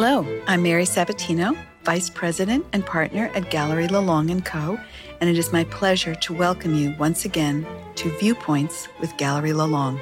Hello, 0.00 0.24
I'm 0.46 0.62
Mary 0.62 0.84
Sabatino, 0.84 1.58
Vice 1.82 2.08
President 2.08 2.64
and 2.72 2.86
Partner 2.86 3.32
at 3.34 3.50
Gallery 3.50 3.88
Lelong 3.88 4.44
& 4.44 4.44
Co., 4.44 4.78
and 5.20 5.28
it 5.28 5.36
is 5.36 5.52
my 5.52 5.64
pleasure 5.64 6.14
to 6.14 6.32
welcome 6.32 6.72
you 6.72 6.94
once 7.00 7.24
again 7.24 7.66
to 7.96 8.16
Viewpoints 8.20 8.86
with 9.00 9.16
Gallery 9.16 9.50
Lelong. 9.50 10.00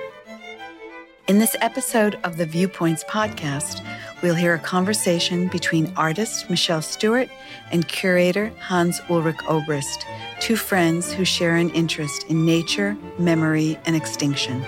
In 1.29 1.39
this 1.39 1.57
episode 1.63 2.19
of 2.25 2.37
the 2.37 2.45
Viewpoints 2.45 3.05
podcast, 3.05 3.83
we'll 4.21 4.35
hear 4.35 4.53
a 4.53 4.59
conversation 4.59 5.49
between 5.49 5.91
artist 5.97 6.51
Michelle 6.51 6.83
Stuart 6.83 7.31
and 7.71 7.89
curator 7.89 8.53
Hans 8.61 9.01
Ulrich 9.09 9.39
Obrist, 9.49 10.05
two 10.41 10.57
friends 10.57 11.11
who 11.11 11.25
share 11.25 11.57
an 11.57 11.71
interest 11.71 12.25
in 12.29 12.45
nature, 12.45 12.99
memory, 13.19 13.79
and 13.87 13.97
extinction. 13.97 14.63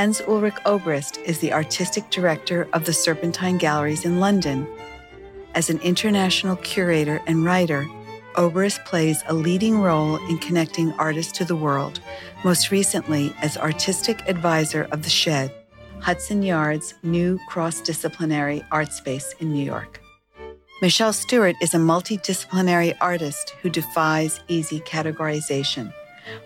Hans 0.00 0.22
Ulrich 0.22 0.54
Obrist 0.64 1.18
is 1.26 1.40
the 1.40 1.52
artistic 1.52 2.08
director 2.08 2.66
of 2.72 2.86
the 2.86 2.92
Serpentine 2.94 3.58
Galleries 3.58 4.06
in 4.06 4.18
London. 4.18 4.66
As 5.54 5.68
an 5.68 5.78
international 5.80 6.56
curator 6.56 7.20
and 7.26 7.44
writer, 7.44 7.86
Obrist 8.34 8.82
plays 8.86 9.22
a 9.26 9.34
leading 9.34 9.78
role 9.78 10.16
in 10.30 10.38
connecting 10.38 10.94
artists 10.94 11.32
to 11.32 11.44
the 11.44 11.54
world, 11.54 12.00
most 12.44 12.70
recently 12.70 13.34
as 13.42 13.58
artistic 13.58 14.26
advisor 14.26 14.84
of 14.90 15.02
The 15.02 15.10
Shed, 15.10 15.52
Hudson 15.98 16.42
Yard's 16.42 16.94
new 17.02 17.38
cross 17.46 17.82
disciplinary 17.82 18.64
art 18.72 18.94
space 18.94 19.34
in 19.38 19.52
New 19.52 19.62
York. 19.62 20.00
Michelle 20.80 21.12
Stuart 21.12 21.56
is 21.60 21.74
a 21.74 21.76
multidisciplinary 21.76 22.96
artist 23.02 23.50
who 23.60 23.68
defies 23.68 24.40
easy 24.48 24.80
categorization. 24.80 25.92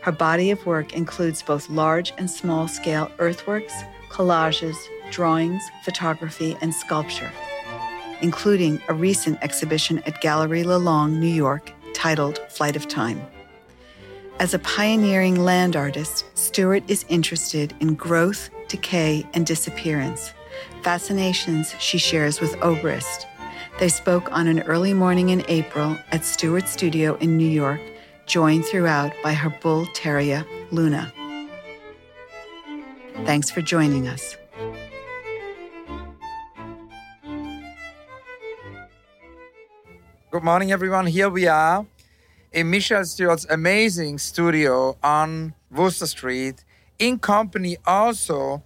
Her 0.00 0.12
body 0.12 0.50
of 0.50 0.64
work 0.66 0.92
includes 0.94 1.42
both 1.42 1.68
large 1.70 2.12
and 2.18 2.30
small 2.30 2.68
scale 2.68 3.10
earthworks, 3.18 3.74
collages, 4.10 4.76
drawings, 5.10 5.62
photography, 5.82 6.56
and 6.60 6.74
sculpture, 6.74 7.32
including 8.20 8.80
a 8.88 8.94
recent 8.94 9.38
exhibition 9.42 9.98
at 10.06 10.20
Gallery 10.20 10.62
Lelong, 10.62 11.18
New 11.18 11.26
York, 11.26 11.72
titled 11.94 12.38
Flight 12.48 12.76
of 12.76 12.88
Time. 12.88 13.20
As 14.40 14.52
a 14.52 14.58
pioneering 14.58 15.44
land 15.44 15.76
artist, 15.76 16.24
Stuart 16.36 16.82
is 16.88 17.04
interested 17.08 17.72
in 17.80 17.94
growth, 17.94 18.50
decay, 18.68 19.24
and 19.32 19.46
disappearance, 19.46 20.32
fascinations 20.82 21.74
she 21.78 21.98
shares 21.98 22.40
with 22.40 22.52
Obrist. 22.60 23.26
They 23.78 23.88
spoke 23.88 24.30
on 24.32 24.46
an 24.48 24.62
early 24.62 24.92
morning 24.92 25.30
in 25.30 25.44
April 25.48 25.96
at 26.10 26.24
Stuart's 26.24 26.72
Studio 26.72 27.16
in 27.16 27.36
New 27.36 27.48
York, 27.48 27.80
joined 28.26 28.64
throughout 28.64 29.12
by 29.22 29.32
her 29.32 29.50
bull 29.62 29.86
terrier, 29.94 30.44
Luna. 30.70 31.12
Thanks 33.24 33.50
for 33.50 33.62
joining 33.62 34.08
us. 34.08 34.36
Good 40.30 40.42
morning, 40.42 40.72
everyone. 40.72 41.06
Here 41.06 41.30
we 41.30 41.46
are 41.46 41.86
in 42.52 42.70
Michelle 42.70 43.04
Stuart's 43.04 43.46
amazing 43.50 44.18
studio 44.18 44.96
on 45.02 45.54
Wooster 45.70 46.06
Street, 46.06 46.64
in 46.98 47.18
company 47.18 47.76
also 47.86 48.62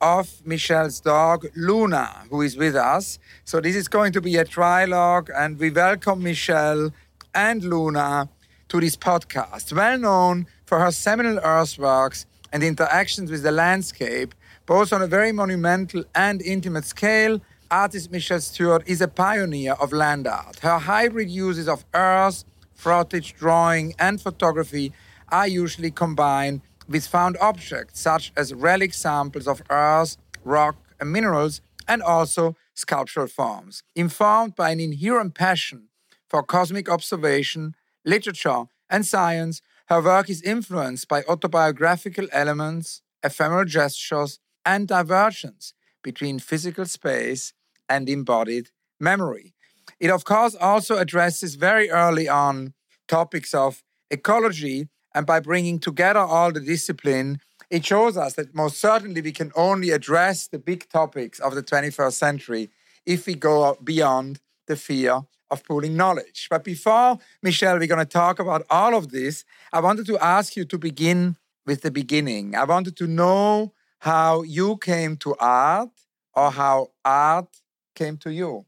of 0.00 0.40
Michelle's 0.44 1.00
dog, 1.00 1.46
Luna, 1.56 2.24
who 2.30 2.42
is 2.42 2.56
with 2.56 2.76
us. 2.76 3.18
So, 3.44 3.60
this 3.60 3.74
is 3.74 3.88
going 3.88 4.12
to 4.12 4.20
be 4.20 4.36
a 4.36 4.44
trilogue, 4.44 5.30
and 5.34 5.58
we 5.58 5.70
welcome 5.70 6.22
Michelle 6.22 6.92
and 7.34 7.64
Luna 7.64 8.28
to 8.68 8.80
this 8.80 8.96
podcast. 8.96 9.72
Well 9.72 9.98
known 9.98 10.46
for 10.66 10.78
her 10.80 10.90
seminal 10.90 11.38
earthworks 11.38 12.26
and 12.52 12.62
interactions 12.62 13.30
with 13.30 13.42
the 13.42 13.52
landscape, 13.52 14.34
both 14.66 14.92
on 14.92 15.02
a 15.02 15.06
very 15.06 15.32
monumental 15.32 16.04
and 16.14 16.42
intimate 16.42 16.84
scale, 16.84 17.40
artist 17.70 18.10
Michelle 18.10 18.40
Stuart 18.40 18.82
is 18.86 19.00
a 19.00 19.08
pioneer 19.08 19.74
of 19.74 19.92
land 19.92 20.26
art. 20.26 20.60
Her 20.60 20.78
hybrid 20.78 21.30
uses 21.30 21.68
of 21.68 21.84
earth, 21.94 22.44
frottage, 22.78 23.34
drawing, 23.34 23.94
and 23.98 24.20
photography 24.20 24.92
are 25.30 25.48
usually 25.48 25.90
combined 25.90 26.62
with 26.88 27.06
found 27.06 27.36
objects 27.40 28.00
such 28.00 28.32
as 28.36 28.54
relic 28.54 28.94
samples 28.94 29.46
of 29.46 29.62
earth, 29.68 30.16
rock, 30.44 30.76
and 31.00 31.12
minerals, 31.12 31.60
and 31.86 32.02
also 32.02 32.56
sculptural 32.74 33.26
forms. 33.26 33.82
Informed 33.94 34.54
by 34.54 34.70
an 34.70 34.80
inherent 34.80 35.34
passion 35.34 35.88
for 36.28 36.42
cosmic 36.42 36.88
observation, 36.88 37.74
literature, 38.08 38.64
and 38.90 39.04
science, 39.06 39.60
her 39.86 40.00
work 40.02 40.30
is 40.30 40.42
influenced 40.42 41.08
by 41.08 41.22
autobiographical 41.24 42.26
elements, 42.32 43.02
ephemeral 43.22 43.64
gestures, 43.64 44.38
and 44.64 44.88
divergence 44.88 45.74
between 46.02 46.38
physical 46.38 46.86
space 46.86 47.52
and 47.88 48.08
embodied 48.08 48.70
memory. 48.98 49.54
It, 50.00 50.10
of 50.10 50.24
course, 50.24 50.54
also 50.54 50.98
addresses 50.98 51.54
very 51.54 51.90
early 51.90 52.28
on 52.28 52.74
topics 53.06 53.54
of 53.54 53.82
ecology, 54.10 54.88
and 55.14 55.26
by 55.26 55.40
bringing 55.40 55.78
together 55.78 56.20
all 56.20 56.52
the 56.52 56.60
discipline, 56.60 57.40
it 57.70 57.84
shows 57.84 58.16
us 58.16 58.34
that 58.34 58.54
most 58.54 58.78
certainly 58.78 59.20
we 59.20 59.32
can 59.32 59.52
only 59.54 59.90
address 59.90 60.46
the 60.46 60.58
big 60.58 60.88
topics 60.88 61.38
of 61.40 61.54
the 61.54 61.62
21st 61.62 62.12
century 62.12 62.70
if 63.04 63.26
we 63.26 63.34
go 63.34 63.76
beyond 63.82 64.40
the 64.66 64.76
fear 64.76 65.22
of 65.50 65.64
pooling 65.64 65.96
knowledge. 65.96 66.48
But 66.50 66.64
before, 66.64 67.18
Michelle, 67.42 67.78
we're 67.78 67.86
going 67.86 67.98
to 67.98 68.04
talk 68.04 68.38
about 68.38 68.66
all 68.70 68.94
of 68.94 69.10
this, 69.10 69.44
I 69.72 69.80
wanted 69.80 70.06
to 70.06 70.18
ask 70.18 70.56
you 70.56 70.64
to 70.66 70.78
begin 70.78 71.36
with 71.66 71.82
the 71.82 71.90
beginning. 71.90 72.54
I 72.54 72.64
wanted 72.64 72.96
to 72.98 73.06
know 73.06 73.72
how 74.00 74.42
you 74.42 74.76
came 74.76 75.16
to 75.18 75.34
art 75.38 75.90
or 76.34 76.50
how 76.50 76.88
art 77.04 77.48
came 77.94 78.16
to 78.18 78.32
you. 78.32 78.66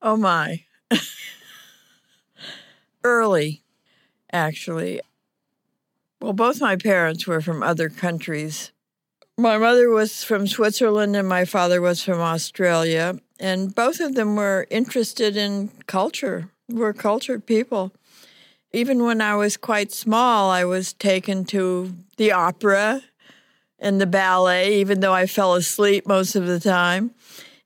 Oh, 0.00 0.16
my. 0.16 0.64
Early, 3.04 3.62
actually. 4.32 5.00
Well, 6.20 6.32
both 6.32 6.60
my 6.60 6.76
parents 6.76 7.26
were 7.26 7.40
from 7.40 7.62
other 7.62 7.88
countries. 7.88 8.72
My 9.38 9.56
mother 9.56 9.88
was 9.88 10.22
from 10.22 10.46
Switzerland 10.46 11.16
and 11.16 11.26
my 11.26 11.46
father 11.46 11.80
was 11.80 12.02
from 12.02 12.20
Australia 12.20 13.18
and 13.40 13.74
both 13.74 13.98
of 13.98 14.14
them 14.14 14.36
were 14.36 14.66
interested 14.70 15.36
in 15.36 15.70
culture, 15.86 16.50
were 16.68 16.92
cultured 16.92 17.46
people. 17.46 17.92
Even 18.72 19.02
when 19.04 19.20
I 19.20 19.34
was 19.34 19.56
quite 19.56 19.90
small, 19.90 20.50
I 20.50 20.64
was 20.64 20.92
taken 20.92 21.44
to 21.46 21.94
the 22.18 22.32
opera 22.32 23.02
and 23.78 24.00
the 24.00 24.06
ballet, 24.06 24.74
even 24.76 25.00
though 25.00 25.14
I 25.14 25.26
fell 25.26 25.54
asleep 25.54 26.06
most 26.06 26.36
of 26.36 26.46
the 26.46 26.60
time. 26.60 27.10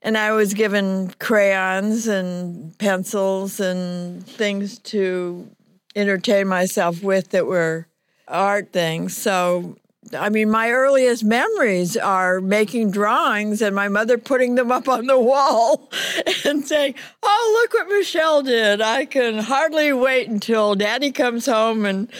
And 0.01 0.17
I 0.17 0.31
was 0.31 0.53
given 0.53 1.13
crayons 1.19 2.07
and 2.07 2.77
pencils 2.77 3.59
and 3.59 4.25
things 4.25 4.79
to 4.79 5.49
entertain 5.95 6.47
myself 6.47 7.03
with 7.03 7.29
that 7.29 7.45
were 7.45 7.87
art 8.27 8.71
things. 8.71 9.15
So 9.17 9.77
I 10.13 10.29
mean, 10.29 10.49
my 10.49 10.71
earliest 10.71 11.23
memories 11.23 11.97
are 11.97 12.41
making 12.41 12.91
drawings 12.91 13.61
and 13.61 13.75
my 13.75 13.87
mother 13.87 14.17
putting 14.17 14.55
them 14.55 14.71
up 14.71 14.87
on 14.87 15.07
the 15.07 15.19
wall 15.19 15.89
and 16.45 16.65
saying, 16.67 16.95
Oh, 17.23 17.59
look 17.61 17.73
what 17.73 17.97
Michelle 17.97 18.43
did. 18.43 18.81
I 18.81 19.05
can 19.05 19.39
hardly 19.39 19.93
wait 19.93 20.29
until 20.29 20.75
daddy 20.75 21.11
comes 21.11 21.45
home 21.45 21.85
and, 21.85 22.11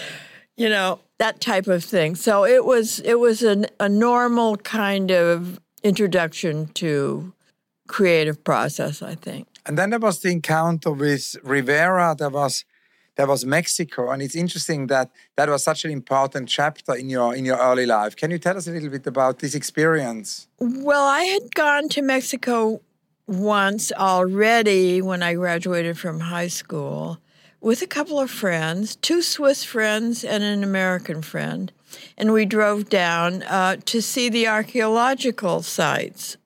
you 0.56 0.70
know, 0.70 1.00
that 1.20 1.42
type 1.42 1.68
of 1.68 1.84
thing. 1.84 2.16
So 2.16 2.46
it 2.46 2.66
was 2.66 3.00
it 3.00 3.20
was 3.20 3.44
an, 3.44 3.68
a 3.80 3.90
normal 3.90 4.58
kind 4.58 5.12
of 5.12 5.60
introduction 5.84 6.68
to 6.76 7.34
creative 7.88 8.44
process, 8.44 9.02
I 9.02 9.16
think. 9.16 9.48
And 9.66 9.78
then 9.78 9.90
there 9.90 10.00
was 10.00 10.20
the 10.20 10.32
encounter 10.32 10.92
with 10.92 11.36
Rivera. 11.44 12.16
There 12.18 12.30
was 12.30 12.64
there 13.18 13.28
was 13.28 13.46
Mexico, 13.46 14.12
and 14.12 14.22
it's 14.22 14.36
interesting 14.36 14.88
that 14.88 15.10
that 15.36 15.50
was 15.50 15.64
such 15.64 15.84
an 15.86 15.92
important 15.92 16.48
chapter 16.48 16.94
in 16.94 17.10
your 17.10 17.36
in 17.36 17.46
your 17.46 17.58
early 17.58 17.86
life. 17.86 18.16
Can 18.16 18.32
you 18.32 18.38
tell 18.38 18.56
us 18.56 18.68
a 18.68 18.72
little 18.72 18.90
bit 18.90 19.08
about 19.08 19.40
this 19.40 19.56
experience? 19.56 20.48
Well, 20.60 21.06
I 21.06 21.24
had 21.24 21.54
gone 21.56 21.90
to 21.90 22.02
Mexico 22.02 22.82
once 23.26 23.92
already 23.92 25.02
when 25.02 25.24
I 25.24 25.34
graduated 25.34 25.98
from 25.98 26.20
high 26.20 26.48
school 26.48 27.18
with 27.60 27.82
a 27.82 27.88
couple 27.88 28.20
of 28.20 28.30
friends, 28.30 28.96
two 28.96 29.24
Swiss 29.24 29.64
friends 29.64 30.24
and 30.24 30.44
an 30.44 30.64
American 30.64 31.24
friend, 31.24 31.72
and 32.20 32.32
we 32.32 32.46
drove 32.46 32.88
down 32.88 33.42
uh, 33.44 33.78
to 33.86 34.00
see 34.00 34.30
the 34.30 34.48
archaeological 34.48 35.64
sites. 35.64 36.38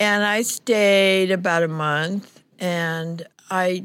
And 0.00 0.24
I 0.24 0.40
stayed 0.42 1.30
about 1.30 1.62
a 1.62 1.68
month, 1.68 2.42
and 2.58 3.26
I 3.50 3.84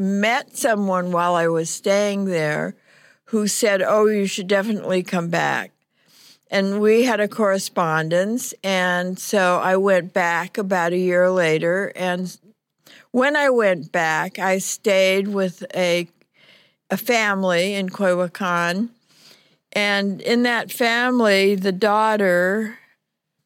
met 0.00 0.56
someone 0.56 1.12
while 1.12 1.34
I 1.34 1.46
was 1.48 1.68
staying 1.68 2.24
there 2.24 2.74
who 3.26 3.46
said, 3.46 3.82
Oh, 3.82 4.06
you 4.06 4.26
should 4.26 4.48
definitely 4.48 5.02
come 5.02 5.28
back. 5.28 5.72
And 6.50 6.80
we 6.80 7.04
had 7.04 7.20
a 7.20 7.28
correspondence. 7.28 8.54
And 8.64 9.18
so 9.18 9.58
I 9.58 9.76
went 9.76 10.12
back 10.12 10.56
about 10.56 10.92
a 10.92 10.98
year 10.98 11.30
later. 11.30 11.92
And 11.94 12.36
when 13.10 13.36
I 13.36 13.50
went 13.50 13.92
back, 13.92 14.38
I 14.38 14.58
stayed 14.58 15.28
with 15.28 15.64
a, 15.74 16.08
a 16.90 16.96
family 16.96 17.74
in 17.74 17.90
Coyoacan. 17.90 18.88
And 19.72 20.20
in 20.22 20.42
that 20.44 20.72
family, 20.72 21.54
the 21.54 21.72
daughter, 21.72 22.78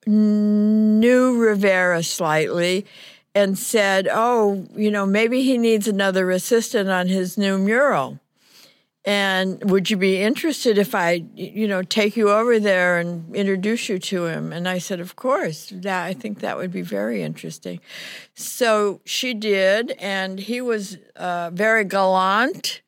knew 0.06 1.38
Rivera 1.38 2.02
slightly 2.02 2.86
and 3.34 3.58
said, 3.58 4.08
Oh, 4.10 4.66
you 4.74 4.90
know, 4.90 5.06
maybe 5.06 5.42
he 5.42 5.58
needs 5.58 5.88
another 5.88 6.30
assistant 6.30 6.88
on 6.88 7.08
his 7.08 7.36
new 7.36 7.58
mural. 7.58 8.20
And 9.06 9.70
would 9.70 9.90
you 9.90 9.98
be 9.98 10.22
interested 10.22 10.78
if 10.78 10.94
I, 10.94 11.24
you 11.34 11.68
know, 11.68 11.82
take 11.82 12.16
you 12.16 12.30
over 12.30 12.58
there 12.58 12.98
and 12.98 13.36
introduce 13.36 13.90
you 13.90 13.98
to 13.98 14.26
him? 14.26 14.50
And 14.50 14.66
I 14.66 14.78
said, 14.78 15.00
Of 15.00 15.16
course. 15.16 15.70
That 15.74 16.06
I 16.06 16.14
think 16.14 16.40
that 16.40 16.56
would 16.56 16.72
be 16.72 16.82
very 16.82 17.22
interesting. 17.22 17.80
So 18.34 19.00
she 19.04 19.34
did, 19.34 19.90
and 19.98 20.38
he 20.38 20.60
was 20.60 20.96
uh, 21.16 21.50
very 21.52 21.84
gallant 21.84 22.80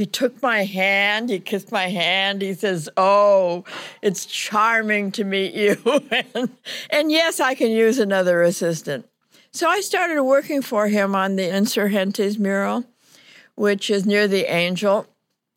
he 0.00 0.06
took 0.06 0.40
my 0.40 0.64
hand, 0.64 1.28
he 1.28 1.40
kissed 1.40 1.70
my 1.70 1.88
hand. 1.88 2.40
He 2.40 2.54
says, 2.54 2.88
Oh, 2.96 3.64
it's 4.00 4.24
charming 4.24 5.12
to 5.12 5.24
meet 5.24 5.52
you. 5.52 5.76
and, 6.34 6.56
and, 6.88 7.12
yes, 7.12 7.38
I 7.38 7.54
can 7.54 7.70
use 7.70 7.98
another 7.98 8.42
assistant. 8.42 9.09
So 9.52 9.68
I 9.68 9.80
started 9.80 10.22
working 10.22 10.62
for 10.62 10.86
him 10.86 11.14
on 11.16 11.34
the 11.34 11.42
Insurgentes 11.42 12.38
mural, 12.38 12.84
which 13.56 13.90
is 13.90 14.06
near 14.06 14.28
the 14.28 14.44
Angel. 14.44 15.06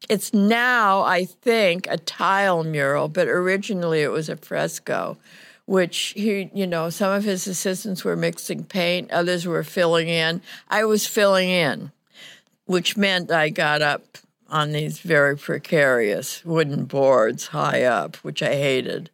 It's 0.09 0.33
now, 0.33 1.01
I 1.03 1.25
think, 1.25 1.87
a 1.87 1.97
tile 1.97 2.63
mural, 2.63 3.07
but 3.07 3.27
originally 3.27 4.01
it 4.01 4.11
was 4.11 4.29
a 4.29 4.35
fresco, 4.35 5.17
which 5.65 6.13
he, 6.15 6.49
you 6.55 6.65
know, 6.65 6.89
some 6.89 7.13
of 7.13 7.23
his 7.23 7.45
assistants 7.45 8.03
were 8.03 8.15
mixing 8.15 8.63
paint, 8.63 9.11
others 9.11 9.45
were 9.45 9.63
filling 9.63 10.09
in. 10.09 10.41
I 10.69 10.85
was 10.85 11.05
filling 11.05 11.49
in, 11.49 11.91
which 12.65 12.97
meant 12.97 13.29
I 13.31 13.49
got 13.49 13.83
up 13.83 14.17
on 14.49 14.71
these 14.71 14.99
very 14.99 15.37
precarious 15.37 16.43
wooden 16.43 16.85
boards 16.85 17.47
high 17.47 17.83
up, 17.83 18.15
which 18.17 18.41
I 18.41 18.55
hated 18.55 19.11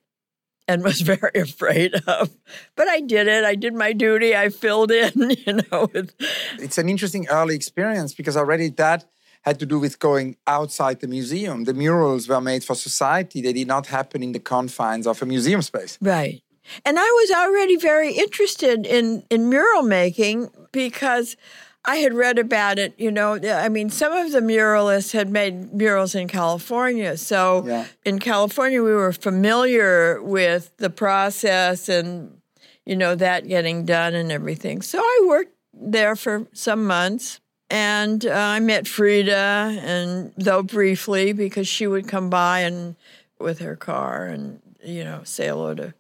and 0.70 0.84
was 0.84 1.02
very 1.14 1.32
afraid 1.36 1.96
of. 2.08 2.30
But 2.76 2.88
I 2.88 3.02
did 3.02 3.28
it. 3.28 3.44
I 3.44 3.56
did 3.56 3.74
my 3.74 3.92
duty. 3.92 4.36
I 4.36 4.50
filled 4.50 4.92
in, 4.92 5.12
you 5.46 5.54
know. 5.54 5.90
With... 5.92 6.14
It's 6.60 6.78
an 6.78 6.88
interesting 6.88 7.28
early 7.28 7.56
experience 7.56 8.14
because 8.14 8.38
already 8.38 8.70
that 8.70 9.06
had 9.42 9.60
to 9.60 9.66
do 9.66 9.80
with 9.80 10.00
going 10.00 10.36
outside 10.46 11.00
the 11.00 11.08
museum. 11.08 11.64
The 11.64 11.74
murals 11.74 12.28
were 12.28 12.42
made 12.42 12.64
for 12.64 12.76
society. 12.76 13.42
They 13.42 13.54
did 13.54 13.68
not 13.68 13.88
happen 13.88 14.22
in 14.22 14.34
the 14.34 14.40
confines 14.40 15.08
of 15.08 15.22
a 15.22 15.26
museum 15.26 15.62
space. 15.62 15.98
Right. 16.02 16.44
And 16.86 17.00
I 17.00 17.10
was 17.22 17.32
already 17.32 17.78
very 17.78 18.14
interested 18.14 18.86
in, 18.86 19.24
in 19.30 19.50
mural 19.50 19.82
making 19.82 20.50
because 20.72 21.36
I 21.86 21.98
had 21.98 22.14
read 22.14 22.38
about 22.38 22.78
it, 22.78 22.94
you 22.98 23.10
know. 23.10 23.36
I 23.36 23.70
mean, 23.70 23.90
some 23.90 24.12
of 24.12 24.32
the 24.32 24.42
muralists 24.42 25.14
had 25.14 25.30
made 25.30 25.74
murals 25.74 26.14
in 26.14 26.28
California. 26.28 27.16
So 27.18 27.66
yeah. 27.66 27.86
in 28.06 28.20
California, 28.20 28.84
we 28.84 28.92
were 28.92 29.14
familiar 29.14 30.22
with 30.22 30.76
the 30.78 30.90
process 30.90 31.88
and, 31.88 32.42
you 32.86 32.96
know, 32.96 33.16
that 33.16 33.48
getting 33.48 33.86
done 33.86 34.14
and 34.14 34.32
everything. 34.32 34.82
So 34.82 35.00
I 35.00 35.26
worked 35.28 35.56
there 35.74 36.16
for 36.16 36.48
some 36.54 36.86
months. 36.86 37.40
And 37.72 38.26
uh, 38.26 38.32
I 38.34 38.60
met 38.62 38.88
Frida, 38.88 39.80
and 39.84 40.34
though 40.36 40.64
briefly, 40.64 41.34
because 41.34 41.68
she 41.68 41.86
would 41.86 42.08
come 42.08 42.32
by 42.32 42.62
and 42.62 42.96
with 43.40 43.60
her 43.60 43.76
car 43.76 44.26
and, 44.26 44.60
you 44.84 45.04
know, 45.04 45.22
say 45.24 45.50
hello 45.50 45.76
to 45.76 45.94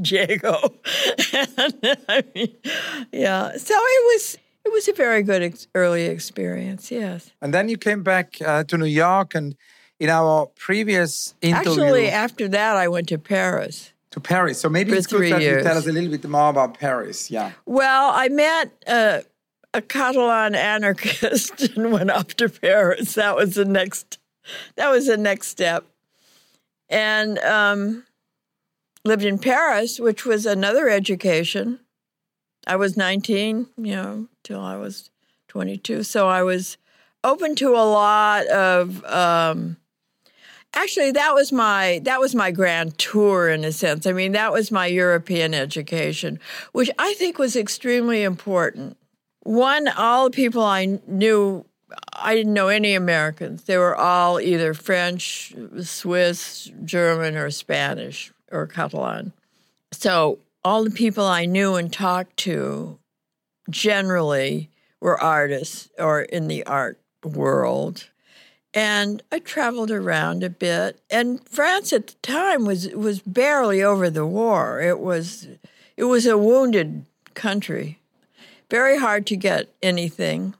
Diego. 0.00 0.52
and, 1.32 1.98
I 2.08 2.22
mean, 2.32 2.54
yeah. 3.10 3.56
So 3.56 3.74
it 3.74 4.14
was 4.14 4.38
it 4.64 4.72
was 4.72 4.88
a 4.88 4.92
very 4.92 5.22
good 5.22 5.42
ex- 5.42 5.66
early 5.74 6.06
experience, 6.06 6.90
yes. 6.90 7.30
And 7.40 7.52
then 7.52 7.68
you 7.68 7.76
came 7.76 8.02
back 8.02 8.36
uh, 8.40 8.64
to 8.64 8.78
New 8.78 8.86
York, 8.86 9.34
and 9.34 9.56
in 10.02 10.10
our 10.10 10.46
previous 10.56 11.34
interview. 11.40 11.70
Actually, 11.70 12.08
after 12.08 12.48
that, 12.48 12.76
I 12.76 12.88
went 12.88 13.08
to 13.08 13.18
Paris. 13.18 13.92
To 14.10 14.20
Paris. 14.20 14.60
So 14.60 14.68
maybe 14.68 14.92
it's 14.92 15.06
good 15.06 15.32
that 15.32 15.40
years. 15.40 15.58
you 15.58 15.68
tell 15.68 15.78
us 15.78 15.86
a 15.86 15.92
little 15.92 16.10
bit 16.10 16.28
more 16.28 16.50
about 16.50 16.78
Paris. 16.78 17.30
Yeah. 17.30 17.52
Well, 17.66 18.10
I 18.12 18.28
met 18.28 18.72
uh, 18.86 19.20
a 19.72 19.80
Catalan 19.80 20.56
anarchist 20.56 21.60
and 21.76 21.92
went 21.92 22.10
up 22.10 22.34
to 22.34 22.48
Paris. 22.48 23.14
That 23.14 23.36
was 23.36 23.54
the 23.54 23.64
next. 23.64 24.18
That 24.74 24.90
was 24.90 25.06
the 25.06 25.16
next 25.16 25.46
step, 25.48 25.84
and 26.88 27.38
um, 27.38 28.02
lived 29.04 29.22
in 29.22 29.38
Paris, 29.38 30.00
which 30.00 30.26
was 30.26 30.46
another 30.46 30.88
education. 30.88 31.78
I 32.66 32.76
was 32.76 32.96
19, 32.96 33.66
you 33.76 33.94
know, 33.94 34.28
till 34.42 34.60
I 34.60 34.76
was 34.76 35.10
22. 35.48 36.02
So 36.02 36.28
I 36.28 36.42
was 36.42 36.76
open 37.24 37.54
to 37.56 37.70
a 37.70 37.84
lot 37.84 38.46
of. 38.46 39.04
Um, 39.04 39.76
actually, 40.74 41.12
that 41.12 41.34
was 41.34 41.52
my 41.52 42.00
that 42.04 42.20
was 42.20 42.34
my 42.34 42.50
grand 42.50 42.98
tour 42.98 43.48
in 43.48 43.64
a 43.64 43.72
sense. 43.72 44.06
I 44.06 44.12
mean, 44.12 44.32
that 44.32 44.52
was 44.52 44.70
my 44.70 44.86
European 44.86 45.54
education, 45.54 46.38
which 46.72 46.90
I 46.98 47.14
think 47.14 47.38
was 47.38 47.56
extremely 47.56 48.22
important. 48.22 48.96
One, 49.44 49.88
all 49.88 50.30
the 50.30 50.36
people 50.36 50.62
I 50.62 51.00
knew, 51.06 51.64
I 52.12 52.34
didn't 52.36 52.54
know 52.54 52.68
any 52.68 52.94
Americans. 52.94 53.64
They 53.64 53.76
were 53.76 53.96
all 53.96 54.40
either 54.40 54.72
French, 54.72 55.52
Swiss, 55.80 56.70
German, 56.84 57.36
or 57.36 57.50
Spanish 57.50 58.32
or 58.52 58.68
Catalan. 58.68 59.32
So 59.90 60.38
all 60.64 60.84
the 60.84 60.90
people 60.90 61.24
I 61.24 61.44
knew 61.44 61.74
and 61.74 61.92
talked 61.92 62.36
to 62.38 62.98
generally 63.70 64.70
were 65.00 65.20
artists 65.20 65.88
or 65.98 66.22
in 66.22 66.48
the 66.48 66.64
art 66.64 66.98
world. 67.24 68.08
And 68.74 69.22
I 69.30 69.40
traveled 69.40 69.90
around 69.90 70.42
a 70.42 70.50
bit. 70.50 71.00
And 71.10 71.46
France 71.48 71.92
at 71.92 72.06
the 72.06 72.14
time 72.22 72.64
was 72.64 72.88
was 72.90 73.20
barely 73.20 73.82
over 73.82 74.08
the 74.08 74.26
war. 74.26 74.80
It 74.80 75.00
was 75.00 75.48
it 75.96 76.04
was 76.04 76.26
a 76.26 76.38
wounded 76.38 77.04
country. 77.34 77.98
Very 78.70 78.98
hard 78.98 79.26
to 79.26 79.36
get 79.36 79.68
anything. 79.82 80.54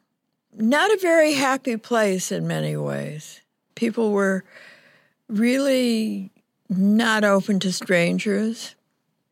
Not 0.54 0.92
a 0.92 0.98
very 0.98 1.32
happy 1.32 1.78
place 1.78 2.30
in 2.30 2.46
many 2.46 2.76
ways. 2.76 3.40
People 3.74 4.12
were 4.12 4.44
really 5.28 6.30
not 6.68 7.24
open 7.24 7.58
to 7.60 7.72
strangers 7.72 8.74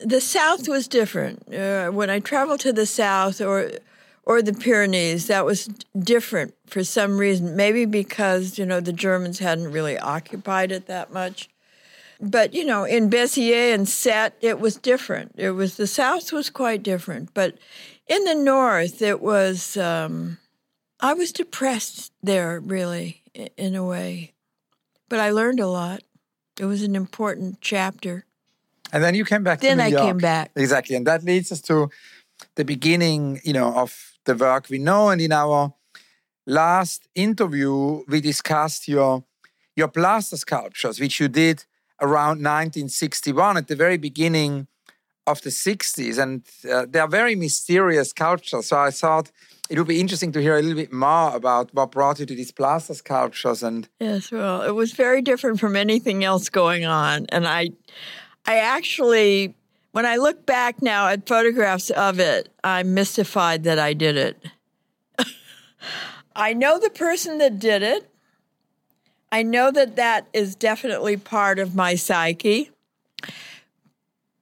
the 0.01 0.21
South 0.21 0.69
was 0.69 0.89
different. 0.89 1.55
Uh, 1.55 1.91
when 1.91 2.11
I 2.11 2.19
traveled 2.19 2.61
to 2.61 2.73
the 2.73 2.87
South 2.87 3.41
or 3.41 3.71
or 4.25 4.43
the 4.43 4.53
Pyrenees, 4.53 5.27
that 5.27 5.45
was 5.45 5.67
different 5.99 6.55
for 6.67 6.85
some 6.85 7.19
reason. 7.19 7.57
Maybe 7.57 7.85
because 7.85 8.59
you 8.59 8.67
know 8.67 8.81
the 8.81 8.93
Germans 8.93 9.39
hadn't 9.39 9.73
really 9.73 9.99
occupied 9.99 10.73
it 10.73 10.87
that 10.87 11.13
much. 11.13 11.49
But 12.21 12.55
you 12.55 12.65
know, 12.65 12.85
in 12.85 13.11
Béziers 13.11 13.75
and 13.75 13.87
Sète, 13.87 14.33
it 14.41 14.61
was 14.61 14.77
different. 14.77 15.33
It 15.37 15.53
was 15.53 15.77
the 15.77 15.87
South 15.87 16.33
was 16.33 16.51
quite 16.51 16.83
different, 16.83 17.33
but 17.35 17.57
in 18.07 18.25
the 18.25 18.35
North, 18.35 19.03
it 19.03 19.21
was. 19.21 19.77
Um, 19.77 20.39
I 21.03 21.15
was 21.15 21.33
depressed 21.33 22.13
there, 22.23 22.61
really, 22.61 23.23
in 23.57 23.75
a 23.75 23.83
way, 23.83 24.35
but 25.09 25.19
I 25.19 25.31
learned 25.31 25.59
a 25.59 25.67
lot. 25.67 26.03
It 26.59 26.67
was 26.67 26.83
an 26.83 26.95
important 26.95 27.63
chapter. 27.63 28.27
And 28.93 29.03
then 29.03 29.15
you 29.15 29.25
came 29.25 29.43
back 29.43 29.61
then 29.61 29.79
to 29.79 29.85
New 29.85 29.89
I 29.89 29.91
York. 29.91 30.03
came 30.05 30.19
back. 30.19 30.51
Exactly. 30.57 30.97
And 30.97 31.07
that 31.07 31.25
leads 31.25 31.53
us 31.53 31.61
to 31.63 31.91
the 32.57 32.65
beginning, 32.65 33.41
you 33.45 33.53
know, 33.53 33.75
of 33.75 34.17
the 34.25 34.35
work 34.35 34.69
we 34.71 34.79
know. 34.79 35.09
And 35.09 35.21
in 35.21 35.33
our 35.33 35.75
last 36.47 37.09
interview, 37.15 38.03
we 38.09 38.21
discussed 38.21 38.89
your 38.89 39.25
your 39.77 39.89
plaster 39.89 40.37
sculptures, 40.37 41.01
which 41.01 41.21
you 41.21 41.29
did 41.29 41.65
around 42.01 42.43
1961 42.43 43.57
at 43.57 43.69
the 43.69 43.77
very 43.77 43.97
beginning 43.97 44.67
of 45.27 45.41
the 45.43 45.51
60s. 45.51 46.19
And 46.19 46.43
uh, 46.71 46.87
they 46.89 46.99
are 46.99 47.09
very 47.09 47.35
mysterious 47.35 48.11
sculptures. 48.11 48.67
So 48.67 48.79
I 48.79 48.91
thought 48.91 49.31
it 49.71 49.79
would 49.79 49.87
be 49.87 50.01
interesting 50.01 50.33
to 50.33 50.43
hear 50.43 50.57
a 50.57 50.63
little 50.63 50.77
bit 50.77 50.93
more 50.93 51.35
about 51.35 51.73
what 51.73 51.93
brought 51.93 52.19
you 52.19 52.27
to 52.27 52.35
these 52.35 52.51
plaster 52.51 52.95
sculptures 52.95 53.63
and 53.63 53.89
yes 54.01 54.31
well 54.33 54.63
it 54.63 54.73
was 54.73 54.93
very 54.93 55.23
different 55.23 55.61
from 55.61 55.77
anything 55.77 56.25
else 56.25 56.49
going 56.51 56.85
on 56.85 57.25
and 57.29 57.47
i 57.47 57.71
I 58.47 58.57
actually, 58.59 59.55
when 59.93 60.07
I 60.07 60.17
look 60.17 60.47
back 60.47 60.83
now 60.83 61.09
at 61.09 61.27
photographs 61.27 61.91
of 61.91 62.19
it, 62.19 62.49
I'm 62.65 62.95
mystified 62.95 63.65
that 63.65 63.79
I 63.79 63.93
did 63.93 64.17
it. 64.17 64.45
I 66.37 66.53
know 66.53 66.79
the 66.79 66.91
person 66.91 67.39
that 67.39 67.59
did 67.59 67.83
it. 67.83 68.11
I 69.33 69.43
know 69.43 69.71
that 69.71 69.97
that 69.97 70.27
is 70.33 70.57
definitely 70.57 71.17
part 71.17 71.59
of 71.59 71.75
my 71.75 71.95
psyche. 71.95 72.71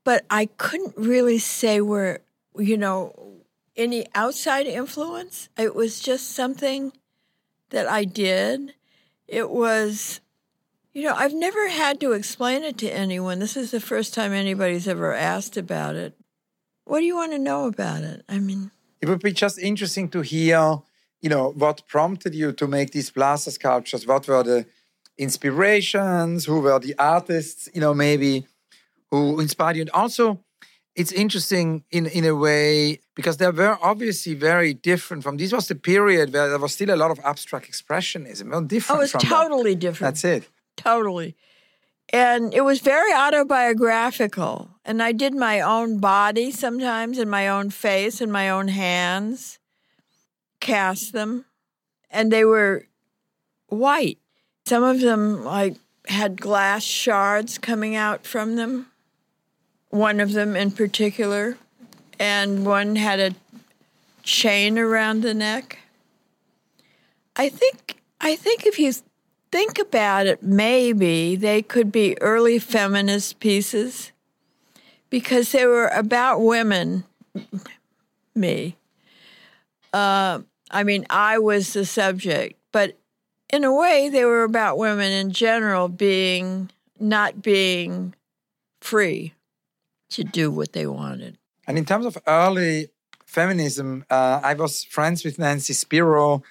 But 0.04 0.24
I 0.30 0.46
couldn't 0.56 0.96
really 0.96 1.38
say 1.38 1.82
where, 1.82 2.20
you 2.56 2.78
know, 2.78 3.14
any 3.76 4.06
outside 4.14 4.66
influence. 4.66 5.48
It 5.58 5.74
was 5.74 6.00
just 6.00 6.30
something 6.30 6.92
that 7.70 7.86
I 7.86 8.04
did. 8.04 8.74
It 9.26 9.50
was 9.50 10.20
you 10.98 11.04
know, 11.04 11.14
I've 11.14 11.32
never 11.32 11.68
had 11.68 12.00
to 12.00 12.10
explain 12.10 12.64
it 12.64 12.76
to 12.78 12.90
anyone. 12.90 13.38
This 13.38 13.56
is 13.56 13.70
the 13.70 13.78
first 13.78 14.14
time 14.14 14.32
anybody's 14.32 14.88
ever 14.88 15.14
asked 15.14 15.56
about 15.56 15.94
it. 15.94 16.18
What 16.86 16.98
do 16.98 17.06
you 17.06 17.14
want 17.14 17.30
to 17.30 17.38
know 17.38 17.66
about 17.66 18.02
it? 18.02 18.24
I 18.28 18.40
mean, 18.40 18.72
it 19.00 19.08
would 19.08 19.20
be 19.20 19.30
just 19.30 19.60
interesting 19.60 20.08
to 20.08 20.22
hear, 20.22 20.80
you 21.20 21.30
know, 21.30 21.50
what 21.50 21.86
prompted 21.86 22.34
you 22.34 22.50
to 22.50 22.66
make 22.66 22.90
these 22.90 23.12
plaster 23.12 23.52
sculptures. 23.52 24.08
What 24.08 24.26
were 24.26 24.42
the 24.42 24.66
inspirations? 25.16 26.46
Who 26.46 26.58
were 26.58 26.80
the 26.80 26.96
artists, 26.98 27.68
you 27.72 27.80
know, 27.80 27.94
maybe 27.94 28.48
who 29.12 29.38
inspired 29.38 29.76
you. 29.76 29.82
And 29.82 29.90
also, 29.90 30.40
it's 30.96 31.12
interesting 31.12 31.84
in, 31.92 32.06
in 32.06 32.24
a 32.24 32.34
way 32.34 32.98
because 33.14 33.36
they 33.36 33.48
were 33.48 33.78
obviously 33.80 34.34
very 34.34 34.74
different 34.74 35.22
from 35.22 35.36
this 35.36 35.52
was 35.52 35.68
the 35.68 35.76
period 35.76 36.32
where 36.32 36.48
there 36.48 36.58
was 36.58 36.72
still 36.74 36.92
a 36.92 36.96
lot 36.96 37.12
of 37.12 37.20
abstract 37.20 37.70
expressionism. 37.70 38.50
Well, 38.50 38.62
different 38.62 39.00
oh, 39.00 39.04
it's 39.04 39.12
totally 39.12 39.74
that. 39.74 39.80
different. 39.80 40.16
That's 40.16 40.24
it. 40.24 40.48
Totally. 40.78 41.36
And 42.10 42.54
it 42.54 42.62
was 42.62 42.80
very 42.80 43.12
autobiographical. 43.12 44.70
And 44.84 45.02
I 45.02 45.12
did 45.12 45.34
my 45.34 45.60
own 45.60 45.98
body 45.98 46.50
sometimes 46.50 47.18
and 47.18 47.30
my 47.30 47.48
own 47.48 47.68
face 47.68 48.20
and 48.22 48.32
my 48.32 48.48
own 48.48 48.68
hands, 48.68 49.58
cast 50.60 51.12
them. 51.12 51.44
And 52.10 52.32
they 52.32 52.44
were 52.44 52.86
white. 53.66 54.18
Some 54.64 54.82
of 54.82 55.00
them 55.00 55.44
like 55.44 55.76
had 56.06 56.40
glass 56.40 56.84
shards 56.84 57.58
coming 57.58 57.94
out 57.94 58.24
from 58.24 58.56
them. 58.56 58.86
One 59.90 60.20
of 60.20 60.32
them 60.32 60.56
in 60.56 60.70
particular. 60.70 61.58
And 62.18 62.64
one 62.64 62.96
had 62.96 63.20
a 63.20 63.34
chain 64.22 64.78
around 64.78 65.22
the 65.22 65.34
neck. 65.34 65.78
I 67.36 67.48
think 67.48 68.00
I 68.20 68.34
think 68.34 68.66
if 68.66 68.78
you 68.78 68.92
think 69.50 69.78
about 69.78 70.26
it, 70.26 70.42
maybe 70.42 71.36
they 71.36 71.62
could 71.62 71.90
be 71.92 72.20
early 72.20 72.58
feminist 72.58 73.40
pieces 73.40 74.12
because 75.10 75.52
they 75.52 75.66
were 75.66 75.88
about 75.88 76.40
women. 76.40 77.04
Me. 78.34 78.76
Uh, 79.92 80.40
I 80.70 80.84
mean, 80.84 81.06
I 81.10 81.38
was 81.38 81.72
the 81.72 81.84
subject, 81.84 82.58
but 82.72 82.96
in 83.50 83.64
a 83.64 83.74
way, 83.74 84.08
they 84.08 84.24
were 84.24 84.44
about 84.44 84.78
women 84.78 85.10
in 85.10 85.32
general 85.32 85.88
being 85.88 86.70
not 87.00 87.42
being 87.42 88.14
free 88.80 89.32
to 90.10 90.24
do 90.24 90.50
what 90.50 90.72
they 90.72 90.86
wanted. 90.86 91.38
And 91.66 91.78
in 91.78 91.84
terms 91.84 92.06
of 92.06 92.18
early 92.26 92.90
feminism, 93.24 94.04
uh, 94.10 94.40
I 94.42 94.54
was 94.54 94.84
friends 94.84 95.24
with 95.24 95.38
Nancy 95.38 95.72
Spero, 95.72 96.42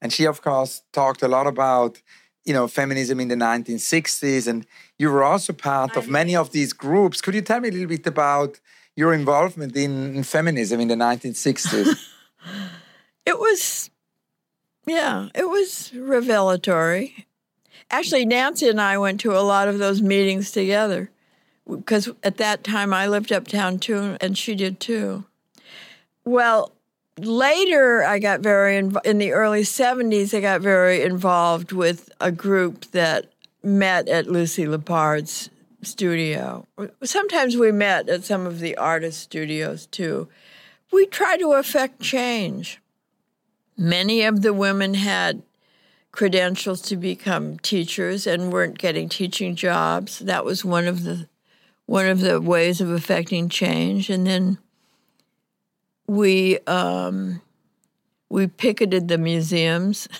and 0.00 0.12
she, 0.12 0.26
of 0.26 0.42
course, 0.42 0.82
talked 0.92 1.22
a 1.22 1.28
lot 1.28 1.46
about 1.46 2.00
you 2.46 2.54
know, 2.54 2.68
feminism 2.68 3.18
in 3.20 3.28
the 3.28 3.34
1960s, 3.34 4.46
and 4.46 4.66
you 4.98 5.10
were 5.10 5.24
also 5.24 5.52
part 5.52 5.96
of 5.96 6.08
many 6.08 6.36
of 6.36 6.52
these 6.52 6.72
groups. 6.72 7.20
Could 7.20 7.34
you 7.34 7.42
tell 7.42 7.60
me 7.60 7.68
a 7.68 7.72
little 7.72 7.88
bit 7.88 8.06
about 8.06 8.60
your 8.94 9.12
involvement 9.12 9.76
in, 9.76 10.14
in 10.14 10.22
feminism 10.22 10.80
in 10.80 10.88
the 10.88 10.94
1960s? 10.94 12.08
it 13.26 13.38
was, 13.38 13.90
yeah, 14.86 15.28
it 15.34 15.48
was 15.48 15.92
revelatory. 15.94 17.26
Actually, 17.90 18.24
Nancy 18.24 18.68
and 18.68 18.80
I 18.80 18.96
went 18.96 19.20
to 19.20 19.36
a 19.36 19.42
lot 19.42 19.66
of 19.66 19.78
those 19.78 20.00
meetings 20.00 20.52
together 20.52 21.10
because 21.68 22.08
at 22.22 22.36
that 22.36 22.62
time 22.62 22.94
I 22.94 23.08
lived 23.08 23.32
uptown 23.32 23.80
too, 23.80 24.16
and 24.20 24.38
she 24.38 24.54
did 24.54 24.78
too. 24.78 25.24
Well, 26.24 26.72
later 27.18 28.04
I 28.04 28.18
got 28.18 28.40
very 28.40 28.80
inv- 28.80 29.04
in 29.04 29.18
the 29.18 29.32
early 29.32 29.62
70s 29.62 30.36
I 30.36 30.40
got 30.40 30.60
very 30.60 31.02
involved 31.02 31.72
with 31.72 32.10
a 32.20 32.30
group 32.30 32.90
that 32.92 33.32
met 33.62 34.08
at 34.08 34.26
Lucy 34.26 34.66
Lippard's 34.66 35.50
studio. 35.82 36.66
Sometimes 37.02 37.56
we 37.56 37.72
met 37.72 38.08
at 38.08 38.24
some 38.24 38.46
of 38.46 38.60
the 38.60 38.76
artist 38.76 39.20
studios 39.20 39.86
too. 39.86 40.28
We 40.92 41.06
tried 41.06 41.38
to 41.38 41.52
affect 41.52 42.00
change. 42.00 42.80
Many 43.76 44.22
of 44.22 44.42
the 44.42 44.52
women 44.52 44.94
had 44.94 45.42
credentials 46.12 46.80
to 46.80 46.96
become 46.96 47.58
teachers 47.58 48.26
and 48.26 48.52
weren't 48.52 48.78
getting 48.78 49.08
teaching 49.08 49.54
jobs. 49.54 50.18
That 50.20 50.44
was 50.44 50.64
one 50.64 50.86
of 50.86 51.04
the 51.04 51.28
one 51.84 52.06
of 52.06 52.20
the 52.20 52.40
ways 52.40 52.80
of 52.80 52.90
affecting 52.90 53.48
change. 53.48 54.10
And 54.10 54.26
then 54.26 54.58
we 56.06 56.58
um, 56.66 57.40
we 58.28 58.46
picketed 58.46 59.08
the 59.08 59.18
museums. 59.18 60.08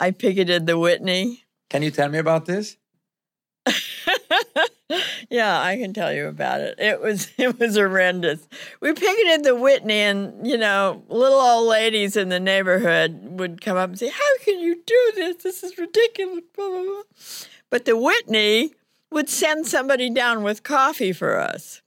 I 0.00 0.12
picketed 0.12 0.66
the 0.66 0.78
Whitney. 0.78 1.44
Can 1.68 1.82
you 1.82 1.90
tell 1.90 2.08
me 2.08 2.18
about 2.18 2.46
this? 2.46 2.76
yeah, 5.30 5.60
I 5.60 5.76
can 5.76 5.92
tell 5.92 6.12
you 6.12 6.26
about 6.26 6.60
it. 6.60 6.76
It 6.78 7.00
was 7.00 7.30
it 7.38 7.58
was 7.58 7.76
horrendous. 7.76 8.46
We 8.80 8.92
picketed 8.92 9.44
the 9.44 9.54
Whitney, 9.54 10.00
and 10.00 10.46
you 10.46 10.56
know, 10.56 11.02
little 11.08 11.40
old 11.40 11.68
ladies 11.68 12.16
in 12.16 12.28
the 12.28 12.40
neighborhood 12.40 13.20
would 13.38 13.60
come 13.60 13.76
up 13.76 13.90
and 13.90 13.98
say, 13.98 14.08
"How 14.08 14.38
can 14.44 14.58
you 14.60 14.82
do 14.84 15.12
this? 15.14 15.36
This 15.42 15.62
is 15.62 15.78
ridiculous." 15.78 16.44
Blah, 16.56 16.68
blah, 16.68 16.82
blah. 16.82 17.02
But 17.68 17.84
the 17.84 17.96
Whitney 17.96 18.74
would 19.12 19.28
send 19.28 19.66
somebody 19.66 20.10
down 20.10 20.42
with 20.42 20.62
coffee 20.62 21.12
for 21.12 21.38
us. 21.38 21.82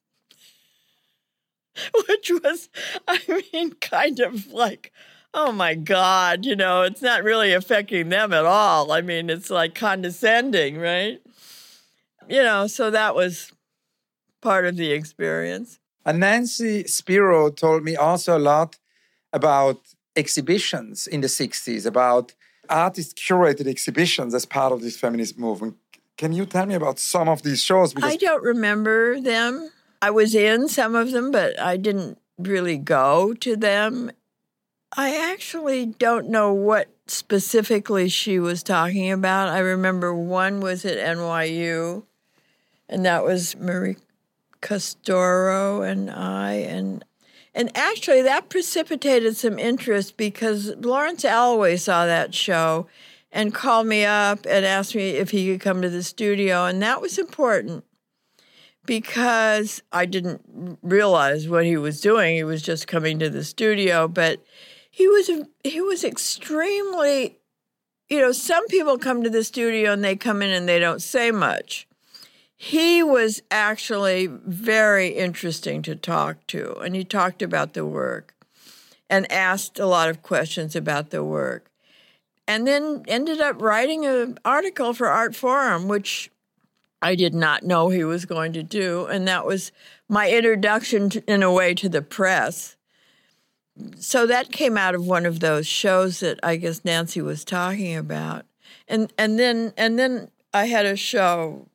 which 2.08 2.32
was, 2.44 2.70
I 3.08 3.20
mean, 3.52 3.74
kind 3.74 4.20
of 4.20 4.52
like, 4.52 4.92
oh 5.34 5.52
my 5.52 5.76
God, 5.76 6.46
you 6.46 6.56
know, 6.56 6.84
it's 6.84 7.02
not 7.02 7.24
really 7.24 7.54
affecting 7.54 8.10
them 8.10 8.34
at 8.34 8.46
all. 8.46 8.92
I 8.92 9.02
mean, 9.02 9.30
it's 9.30 9.50
like 9.50 9.76
condescending, 9.76 10.78
right? 10.78 11.22
You 12.30 12.44
know, 12.44 12.68
so 12.68 12.92
that 12.92 13.16
was 13.16 13.52
part 14.42 14.66
of 14.66 14.78
the 14.78 14.92
experience. 14.92 15.80
And 16.06 16.20
Nancy 16.20 16.86
Spero 16.86 17.50
told 17.50 17.84
me 17.84 17.96
also 17.96 18.38
a 18.38 18.40
lot 18.40 18.78
about 19.32 19.80
exhibitions 20.16 21.08
in 21.08 21.22
the 21.22 21.28
60s, 21.28 21.86
about 21.86 22.34
artist 22.70 23.18
curated 23.18 23.68
exhibitions 23.68 24.34
as 24.34 24.46
part 24.46 24.72
of 24.72 24.82
this 24.82 24.98
feminist 24.98 25.38
movement. 25.38 25.76
Can 26.18 26.32
you 26.34 26.46
tell 26.46 26.66
me 26.66 26.76
about 26.76 27.00
some 27.00 27.28
of 27.28 27.42
these 27.42 27.62
shows? 27.62 27.94
Because 27.94 28.12
I 28.12 28.18
don't 28.18 28.44
remember 28.44 29.20
them. 29.20 29.70
I 30.04 30.10
was 30.10 30.36
in 30.36 30.68
some 30.68 30.96
of 30.96 31.12
them, 31.12 31.32
but 31.32 31.58
I 31.58 31.78
didn't 31.78 32.18
really 32.38 32.78
go 32.78 33.34
to 33.36 33.56
them. 33.56 34.12
I 34.98 35.32
actually 35.32 35.86
don't 35.86 36.28
know 36.28 36.52
what 36.52 36.90
specifically 37.08 38.10
she 38.10 38.38
was 38.38 38.64
talking 38.64 39.10
about. 39.10 39.48
I 39.48 39.60
remember 39.60 40.14
one 40.14 40.60
was 40.60 40.84
at 40.84 40.98
NYU, 40.98 42.04
and 42.90 43.06
that 43.06 43.24
was 43.24 43.56
Marie 43.56 43.96
Costoro 44.62 45.90
and 45.90 46.12
I, 46.12 46.52
and 46.56 47.06
and 47.56 47.72
actually 47.74 48.24
that 48.24 48.50
precipitated 48.50 49.38
some 49.38 49.58
interest 49.58 50.18
because 50.18 50.76
Lawrence 50.76 51.24
Alloway 51.24 51.78
saw 51.78 52.06
that 52.06 52.36
show 52.36 52.88
and 53.32 53.54
called 53.54 53.88
me 53.88 54.04
up 54.04 54.46
and 54.50 54.66
asked 54.66 54.96
me 54.96 55.12
if 55.12 55.30
he 55.30 55.50
could 55.50 55.62
come 55.62 55.82
to 55.82 55.90
the 55.90 56.04
studio, 56.04 56.66
and 56.66 56.82
that 56.82 57.00
was 57.00 57.18
important 57.18 57.86
because 58.86 59.82
I 59.92 60.06
didn't 60.06 60.78
realize 60.82 61.48
what 61.48 61.66
he 61.66 61.78
was 61.78 62.02
doing. 62.02 62.36
He 62.36 62.44
was 62.44 62.62
just 62.62 62.88
coming 62.88 63.20
to 63.20 63.30
the 63.30 63.44
studio, 63.44 64.08
but 64.08 64.44
he 64.90 65.08
was 65.08 65.30
he 65.64 65.82
was 65.82 66.04
extremely 66.04 67.38
you 68.10 68.20
know, 68.20 68.32
some 68.32 68.68
people 68.68 69.00
come 69.00 69.24
to 69.24 69.30
the 69.30 69.44
studio 69.44 69.92
and 69.92 70.04
they 70.04 70.16
come 70.16 70.44
in 70.44 70.52
and 70.52 70.70
they 70.70 70.80
don't 70.80 71.02
say 71.02 71.32
much. 71.32 71.88
He 72.56 73.02
was 73.02 73.42
actually 73.50 74.28
very 74.28 75.08
interesting 75.08 75.82
to 75.82 75.96
talk 75.96 76.46
to, 76.48 76.78
and 76.78 76.96
he 76.96 77.04
talked 77.04 77.42
about 77.42 77.74
the 77.74 77.86
work 77.86 78.36
and 79.10 79.30
asked 79.32 79.80
a 79.80 79.86
lot 79.86 80.10
of 80.10 80.22
questions 80.22 80.76
about 80.76 81.10
the 81.10 81.24
work. 81.24 81.70
And 82.48 82.68
then 82.68 83.04
ended 83.08 83.42
up 83.42 83.62
writing 83.62 84.06
an 84.06 84.38
article 84.46 84.94
for 84.94 85.08
Artforum, 85.08 85.88
which 85.88 86.30
I 87.04 87.16
did 87.16 87.36
not 87.36 87.64
know 87.64 87.90
he 87.90 88.06
was 88.06 88.24
going 88.24 88.54
to 88.54 88.64
do. 88.64 89.06
And 89.08 89.28
that 89.28 89.46
was 89.46 89.74
my 90.08 90.32
introduction, 90.32 91.10
to, 91.10 91.32
in 91.32 91.44
a 91.44 91.52
way, 91.52 91.74
to 91.76 91.90
the 91.90 92.02
press. 92.02 92.78
So 93.98 94.26
that 94.26 94.54
came 94.54 94.78
out 94.78 94.96
of 94.96 95.06
one 95.06 95.26
of 95.26 95.42
those 95.42 95.68
shows 95.68 96.22
that 96.22 96.40
I 96.42 96.56
guess 96.56 96.86
Nancy 96.86 97.22
was 97.22 97.44
talking 97.44 97.98
about. 97.98 98.46
And, 98.88 99.12
and 99.18 99.38
then 99.38 99.74
and 99.78 100.00
then 100.00 100.30
I 100.54 100.66
had 100.66 100.86
a 100.86 100.96
show 100.96 101.68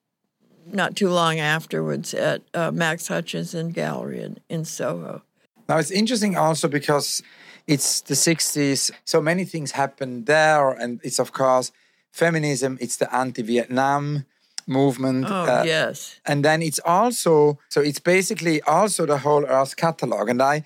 not 0.67 0.97
too 0.97 1.11
long 1.11 1.39
afterwards 1.39 2.15
at 2.15 2.43
uh, 2.55 2.71
Max 2.71 3.09
Hutchinson 3.09 3.71
Gallery 3.71 4.23
in, 4.23 4.39
in 4.49 4.65
Soho. 4.65 5.23
Now 5.69 5.79
it's 5.79 5.91
interesting 5.91 6.37
also 6.37 6.69
because 6.69 7.23
it's 7.67 8.01
the 8.01 8.15
60s, 8.15 8.91
so 9.05 9.21
many 9.21 9.45
things 9.45 9.73
happened 9.73 10.27
there, 10.27 10.71
and 10.71 11.01
it's 11.03 11.19
of 11.19 11.33
course 11.33 11.71
feminism, 12.13 12.79
it's 12.81 12.97
the 12.97 13.15
anti 13.15 13.43
Vietnam 13.43 14.25
movement. 14.69 15.27
Oh, 15.29 15.45
uh, 15.45 15.63
yes. 15.67 16.21
And 16.25 16.45
then 16.45 16.63
it's 16.63 16.81
also, 16.85 17.59
so 17.69 17.81
it's 17.81 18.01
basically 18.01 18.61
also 18.63 19.07
the 19.07 19.19
whole 19.19 19.45
Earth 19.47 19.77
catalog. 19.77 20.29
And 20.29 20.43
I 20.43 20.65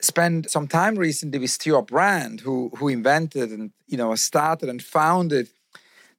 spent 0.00 0.50
some 0.50 0.68
time 0.68 0.96
recently 0.96 1.38
with 1.38 1.50
Stewart 1.50 1.88
Brand, 1.88 2.40
who, 2.40 2.70
who 2.78 2.88
invented 2.88 3.50
and, 3.50 3.72
you 3.86 3.96
know, 3.96 4.14
started 4.14 4.68
and 4.68 4.82
founded 4.82 5.48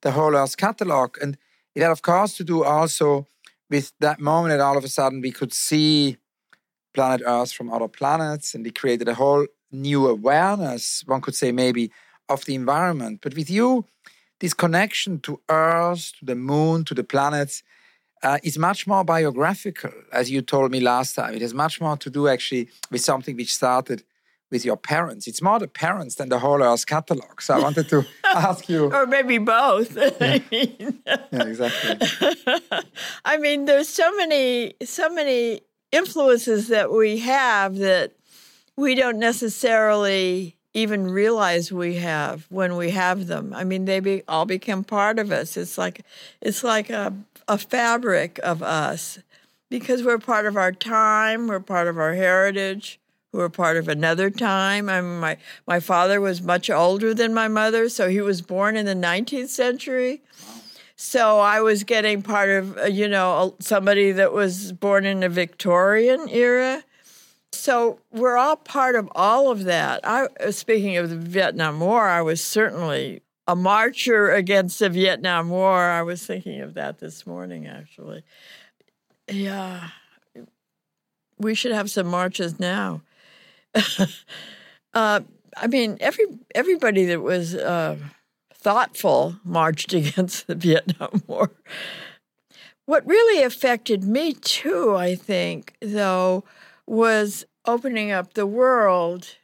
the 0.02 0.12
whole 0.12 0.36
Earth 0.36 0.56
catalog. 0.56 1.16
And 1.20 1.36
it 1.74 1.82
had, 1.82 1.90
of 1.90 2.02
course, 2.02 2.36
to 2.36 2.44
do 2.44 2.62
also 2.64 3.26
with 3.70 3.92
that 4.00 4.20
moment 4.20 4.50
that 4.50 4.60
all 4.60 4.76
of 4.76 4.84
a 4.84 4.88
sudden 4.88 5.20
we 5.20 5.32
could 5.32 5.52
see 5.52 6.18
planet 6.92 7.22
Earth 7.26 7.52
from 7.52 7.72
other 7.72 7.88
planets 7.88 8.54
and 8.54 8.64
we 8.64 8.70
created 8.70 9.08
a 9.08 9.14
whole 9.14 9.46
new 9.72 10.06
awareness, 10.06 11.02
one 11.06 11.20
could 11.20 11.34
say 11.34 11.50
maybe, 11.50 11.90
of 12.28 12.44
the 12.44 12.54
environment. 12.54 13.20
But 13.22 13.34
with 13.34 13.50
you, 13.50 13.84
this 14.44 14.52
connection 14.52 15.18
to 15.20 15.40
Earth, 15.48 16.12
to 16.18 16.26
the 16.26 16.34
moon, 16.34 16.84
to 16.84 16.92
the 16.92 17.02
planets 17.02 17.62
uh, 18.22 18.36
is 18.42 18.58
much 18.58 18.86
more 18.86 19.02
biographical, 19.02 19.90
as 20.12 20.30
you 20.30 20.42
told 20.42 20.70
me 20.70 20.80
last 20.80 21.14
time. 21.14 21.32
It 21.32 21.40
has 21.40 21.54
much 21.54 21.80
more 21.80 21.96
to 21.96 22.10
do 22.10 22.28
actually 22.28 22.68
with 22.90 23.00
something 23.00 23.36
which 23.36 23.54
started 23.54 24.02
with 24.50 24.62
your 24.62 24.76
parents. 24.76 25.26
It's 25.26 25.40
more 25.40 25.58
the 25.58 25.66
parents 25.66 26.16
than 26.16 26.28
the 26.28 26.38
whole 26.40 26.62
Earth 26.62 26.84
catalog. 26.86 27.40
So 27.40 27.54
I 27.54 27.58
wanted 27.58 27.88
to 27.88 28.04
ask 28.24 28.68
you. 28.68 28.92
Or 28.92 29.06
maybe 29.06 29.38
both. 29.38 29.96
Yeah, 29.96 30.38
yeah 30.50 31.42
exactly. 31.52 31.96
I 33.24 33.38
mean, 33.38 33.64
there's 33.64 33.88
so 33.88 34.14
many, 34.14 34.74
so 34.84 35.08
many 35.08 35.62
influences 35.90 36.68
that 36.68 36.92
we 36.92 37.20
have 37.20 37.76
that 37.76 38.12
we 38.76 38.94
don't 38.94 39.18
necessarily 39.18 40.58
even 40.74 41.08
realize 41.08 41.72
we 41.72 41.94
have 41.96 42.46
when 42.50 42.76
we 42.76 42.90
have 42.90 43.28
them. 43.28 43.54
I 43.54 43.64
mean, 43.64 43.84
they 43.84 44.00
be, 44.00 44.22
all 44.26 44.44
become 44.44 44.82
part 44.84 45.18
of 45.18 45.30
us. 45.30 45.56
It's 45.56 45.78
like 45.78 46.02
it's 46.40 46.64
like 46.64 46.90
a 46.90 47.14
a 47.46 47.58
fabric 47.58 48.40
of 48.42 48.62
us 48.62 49.18
because 49.70 50.02
we're 50.02 50.18
part 50.18 50.46
of 50.46 50.56
our 50.56 50.72
time, 50.72 51.46
we're 51.46 51.60
part 51.60 51.86
of 51.86 51.98
our 51.98 52.14
heritage, 52.14 52.98
we're 53.32 53.48
part 53.48 53.76
of 53.76 53.88
another 53.88 54.30
time. 54.30 54.88
I 54.88 55.00
mean, 55.00 55.20
my 55.20 55.36
my 55.66 55.80
father 55.80 56.20
was 56.20 56.42
much 56.42 56.68
older 56.70 57.14
than 57.14 57.32
my 57.32 57.48
mother, 57.48 57.88
so 57.88 58.08
he 58.08 58.20
was 58.20 58.42
born 58.42 58.76
in 58.76 58.86
the 58.86 58.94
19th 58.94 59.48
century. 59.48 60.22
So 60.96 61.40
I 61.40 61.60
was 61.60 61.82
getting 61.82 62.22
part 62.22 62.50
of, 62.50 62.78
uh, 62.78 62.84
you 62.84 63.08
know, 63.08 63.56
somebody 63.58 64.12
that 64.12 64.32
was 64.32 64.72
born 64.72 65.04
in 65.04 65.20
the 65.20 65.28
Victorian 65.28 66.28
era. 66.28 66.84
So 67.64 67.98
we're 68.12 68.36
all 68.36 68.56
part 68.56 68.94
of 68.94 69.08
all 69.14 69.50
of 69.50 69.64
that. 69.64 70.00
I, 70.04 70.28
speaking 70.50 70.98
of 70.98 71.08
the 71.08 71.16
Vietnam 71.16 71.80
War, 71.80 72.06
I 72.06 72.20
was 72.20 72.44
certainly 72.44 73.22
a 73.46 73.56
marcher 73.56 74.30
against 74.30 74.80
the 74.80 74.90
Vietnam 74.90 75.48
War. 75.48 75.80
I 75.80 76.02
was 76.02 76.26
thinking 76.26 76.60
of 76.60 76.74
that 76.74 76.98
this 76.98 77.26
morning, 77.26 77.66
actually. 77.66 78.22
Yeah, 79.32 79.88
we 81.38 81.54
should 81.54 81.72
have 81.72 81.90
some 81.90 82.06
marches 82.06 82.60
now. 82.60 83.00
uh, 84.92 85.20
I 85.56 85.66
mean, 85.66 85.96
every 86.00 86.26
everybody 86.54 87.06
that 87.06 87.22
was 87.22 87.54
uh, 87.54 87.96
thoughtful 88.52 89.36
marched 89.42 89.94
against 89.94 90.48
the 90.48 90.54
Vietnam 90.54 91.22
War. 91.26 91.50
What 92.84 93.06
really 93.06 93.42
affected 93.42 94.04
me 94.04 94.34
too, 94.34 94.94
I 94.94 95.14
think, 95.14 95.76
though, 95.80 96.44
was 96.86 97.46
opening 97.66 98.10
up 98.10 98.34
the 98.34 98.46
world. 98.46 99.36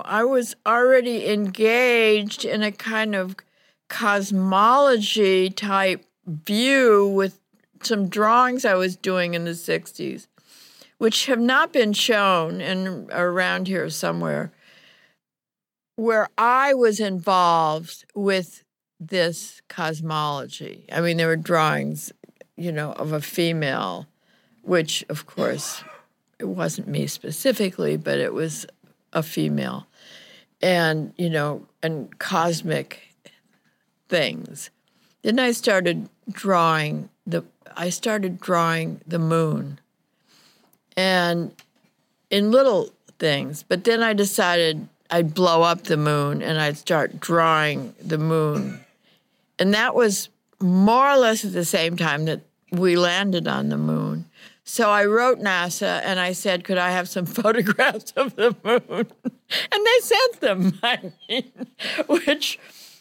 I 0.00 0.24
was 0.24 0.54
already 0.66 1.28
engaged 1.28 2.44
in 2.44 2.62
a 2.62 2.72
kind 2.72 3.14
of 3.14 3.36
cosmology 3.88 5.50
type 5.50 6.04
view 6.26 7.08
with 7.08 7.40
some 7.82 8.08
drawings 8.08 8.64
I 8.64 8.74
was 8.74 8.96
doing 8.96 9.34
in 9.34 9.44
the 9.44 9.52
60s, 9.52 10.26
which 10.98 11.26
have 11.26 11.40
not 11.40 11.72
been 11.72 11.92
shown 11.92 12.60
in 12.60 13.08
around 13.10 13.66
here 13.66 13.88
somewhere 13.90 14.52
where 15.98 16.28
I 16.38 16.74
was 16.74 17.00
involved 17.00 18.04
with 18.14 18.62
this 19.00 19.60
cosmology. 19.68 20.84
I 20.92 21.00
mean, 21.00 21.16
there 21.16 21.26
were 21.26 21.34
drawings, 21.34 22.12
you 22.56 22.70
know, 22.70 22.92
of 22.92 23.12
a 23.12 23.20
female, 23.20 24.06
which, 24.62 25.04
of 25.08 25.26
course, 25.26 25.82
it 26.38 26.46
wasn't 26.48 26.88
me 26.88 27.06
specifically, 27.06 27.96
but 27.96 28.18
it 28.18 28.32
was 28.32 28.66
a 29.12 29.22
female, 29.22 29.86
and 30.60 31.12
you 31.16 31.30
know, 31.30 31.66
and 31.82 32.18
cosmic 32.18 33.14
things. 34.08 34.70
Then 35.22 35.38
I 35.38 35.52
started 35.52 36.08
drawing 36.30 37.08
the. 37.26 37.44
I 37.76 37.90
started 37.90 38.40
drawing 38.40 39.00
the 39.06 39.18
moon, 39.18 39.80
and 40.96 41.54
in 42.30 42.50
little 42.50 42.92
things. 43.18 43.62
But 43.62 43.84
then 43.84 44.02
I 44.02 44.12
decided 44.12 44.88
I'd 45.10 45.34
blow 45.34 45.62
up 45.62 45.84
the 45.84 45.96
moon 45.96 46.42
and 46.42 46.60
I'd 46.60 46.76
start 46.76 47.20
drawing 47.20 47.94
the 48.00 48.18
moon. 48.18 48.80
And 49.58 49.74
that 49.74 49.94
was 49.94 50.28
more 50.60 51.08
or 51.08 51.16
less 51.16 51.44
at 51.44 51.52
the 51.52 51.64
same 51.64 51.96
time 51.96 52.26
that 52.26 52.40
we 52.70 52.96
landed 52.96 53.48
on 53.48 53.68
the 53.68 53.78
moon. 53.78 54.26
So 54.68 54.90
I 54.90 55.06
wrote 55.06 55.38
NASA 55.40 56.02
and 56.04 56.20
I 56.20 56.32
said, 56.34 56.62
could 56.62 56.76
I 56.76 56.90
have 56.90 57.08
some 57.08 57.24
photographs 57.40 58.12
of 58.16 58.36
the 58.36 58.54
moon? 58.62 59.06
and 59.72 59.86
they 59.86 59.98
sent 60.02 60.40
them, 60.40 60.78
I 60.82 61.10
mean, 61.26 61.50
which, 62.06 62.58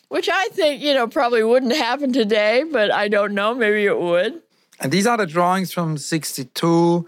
which 0.07 0.29
I 0.31 0.47
think, 0.53 0.81
you 0.81 0.93
know, 0.93 1.09
probably 1.09 1.43
wouldn't 1.43 1.75
happen 1.75 2.13
today, 2.13 2.63
but 2.63 2.89
I 2.89 3.09
don't 3.09 3.33
know, 3.33 3.53
maybe 3.53 3.85
it 3.85 3.99
would. 3.99 4.41
And 4.79 4.93
these 4.93 5.05
are 5.05 5.17
the 5.17 5.25
drawings 5.25 5.73
from 5.73 5.97
62, 5.97 7.05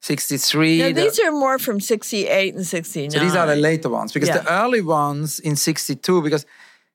63. 0.00 0.78
Now, 0.78 0.92
these 0.92 1.18
are 1.18 1.32
more 1.32 1.58
from 1.58 1.80
68 1.80 2.54
and 2.54 2.64
69. 2.64 3.10
So 3.10 3.18
these 3.18 3.34
are 3.34 3.46
the 3.48 3.56
later 3.56 3.88
ones 3.88 4.12
because 4.12 4.28
Yeah. 4.28 4.38
the 4.38 4.52
early 4.52 4.82
ones 4.82 5.40
in 5.40 5.56
62, 5.56 6.22
because 6.22 6.46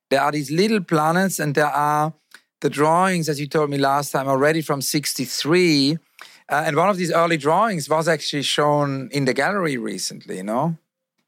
there 0.09 0.21
are 0.21 0.31
these 0.31 0.49
little 0.49 0.79
planets 0.79 1.39
and 1.39 1.55
there 1.55 1.65
are 1.67 2.13
the 2.61 2.69
drawings, 2.69 3.27
as 3.27 3.37
you 3.37 3.47
told 3.47 3.69
me 3.69 3.77
last 3.77 4.11
time, 4.11 4.29
already 4.29 4.61
from 4.61 4.81
63. 4.81 5.99
Uh, 6.49 6.63
and 6.65 6.75
one 6.75 6.89
of 6.89 6.97
these 6.97 7.11
early 7.11 7.37
drawings 7.37 7.89
was 7.89 8.07
actually 8.07 8.43
shown 8.43 9.09
in 9.11 9.25
the 9.25 9.33
gallery 9.33 9.77
recently, 9.77 10.37
you 10.37 10.43
know? 10.43 10.77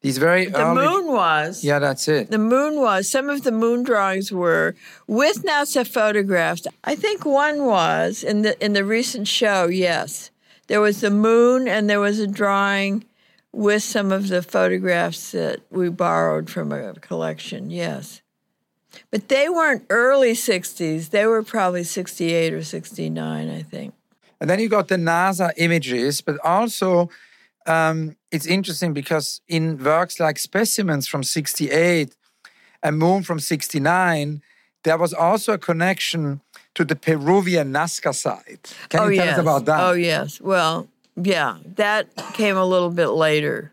These 0.01 0.19
very 0.19 0.45
The 0.45 0.59
early. 0.61 0.85
moon 0.87 1.07
was. 1.11 1.63
Yeah, 1.63 1.79
that's 1.79 2.07
it. 2.07 2.29
The 2.29 2.37
moon 2.37 2.79
was. 2.79 3.09
Some 3.09 3.29
of 3.31 3.41
the 3.43 3.51
moon 3.51 3.81
drawings 3.83 4.31
were 4.31 4.75
with 5.07 5.43
NASA 5.43 5.87
photographs. 5.87 6.67
I 6.83 6.95
think 6.95 7.25
one 7.25 7.65
was 7.65 8.23
in 8.23 8.43
the 8.43 8.53
in 8.63 8.73
the 8.73 8.85
recent 8.85 9.27
show. 9.27 9.65
Yes, 9.65 10.29
there 10.67 10.79
was 10.81 11.01
the 11.01 11.09
moon, 11.09 11.67
and 11.67 11.89
there 11.89 11.99
was 11.99 12.19
a 12.19 12.27
drawing 12.27 13.05
with 13.51 13.81
some 13.81 14.11
of 14.11 14.27
the 14.27 14.43
photographs 14.43 15.31
that 15.31 15.61
we 15.71 15.89
borrowed 15.89 16.47
from 16.51 16.71
a 16.71 16.93
collection. 16.93 17.71
Yes, 17.71 18.21
but 19.09 19.29
they 19.29 19.49
weren't 19.49 19.83
early 19.89 20.33
'60s. 20.33 21.09
They 21.09 21.25
were 21.25 21.41
probably 21.41 21.83
'68 21.83 22.53
or 22.53 22.63
'69, 22.63 23.49
I 23.49 23.63
think. 23.63 23.95
And 24.39 24.49
then 24.49 24.59
you 24.59 24.69
got 24.69 24.87
the 24.87 24.95
NASA 24.95 25.51
images, 25.57 26.21
but 26.21 26.37
also 26.43 27.09
um, 27.65 28.15
it's 28.31 28.45
interesting 28.45 28.93
because 28.93 29.41
in 29.47 29.83
works 29.83 30.19
like 30.19 30.37
Specimens 30.37 31.07
from 31.07 31.23
68 31.23 32.15
and 32.83 32.97
Moon 32.97 33.23
from 33.23 33.39
69, 33.39 34.41
there 34.83 34.97
was 34.97 35.13
also 35.13 35.53
a 35.53 35.57
connection 35.57 36.41
to 36.75 36.85
the 36.85 36.95
Peruvian 36.95 37.73
Nazca 37.73 38.13
site. 38.13 38.75
Can 38.89 38.99
oh 38.99 39.07
you 39.07 39.17
tell 39.17 39.25
yes. 39.25 39.37
us 39.37 39.41
about 39.41 39.65
that? 39.65 39.79
Oh 39.81 39.93
yes. 39.93 40.39
Well, 40.39 40.87
yeah, 41.15 41.57
that 41.75 42.15
came 42.33 42.55
a 42.55 42.65
little 42.65 42.91
bit 42.91 43.09
later. 43.09 43.71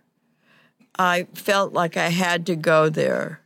I 0.99 1.27
felt 1.35 1.73
like 1.73 1.97
I 1.97 2.09
had 2.09 2.47
to 2.47 2.57
go 2.57 2.89
there. 2.89 3.41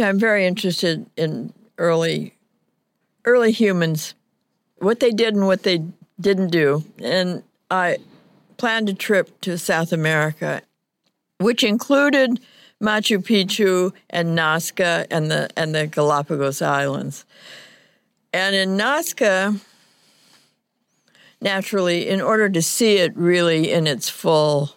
I'm 0.00 0.18
very 0.18 0.46
interested 0.46 1.06
in 1.16 1.52
early 1.76 2.34
early 3.24 3.52
humans, 3.52 4.14
what 4.78 5.00
they 5.00 5.10
did 5.10 5.34
and 5.34 5.46
what 5.46 5.62
they 5.62 5.82
didn't 6.20 6.48
do. 6.48 6.84
And 7.02 7.42
I 7.70 7.98
planned 8.56 8.88
a 8.88 8.94
trip 8.94 9.40
to 9.42 9.58
South 9.58 9.92
America, 9.92 10.62
which 11.38 11.62
included 11.62 12.40
Machu 12.82 13.18
Picchu 13.18 13.92
and 14.10 14.36
Nazca 14.38 15.06
and 15.10 15.30
the 15.30 15.48
and 15.56 15.74
the 15.74 15.86
Galapagos 15.86 16.62
Islands. 16.62 17.24
And 18.32 18.54
in 18.54 18.76
Nazca, 18.76 19.60
naturally, 21.40 22.08
in 22.08 22.20
order 22.20 22.48
to 22.48 22.62
see 22.62 22.96
it 22.98 23.16
really 23.16 23.72
in 23.72 23.86
its 23.86 24.08
full 24.08 24.74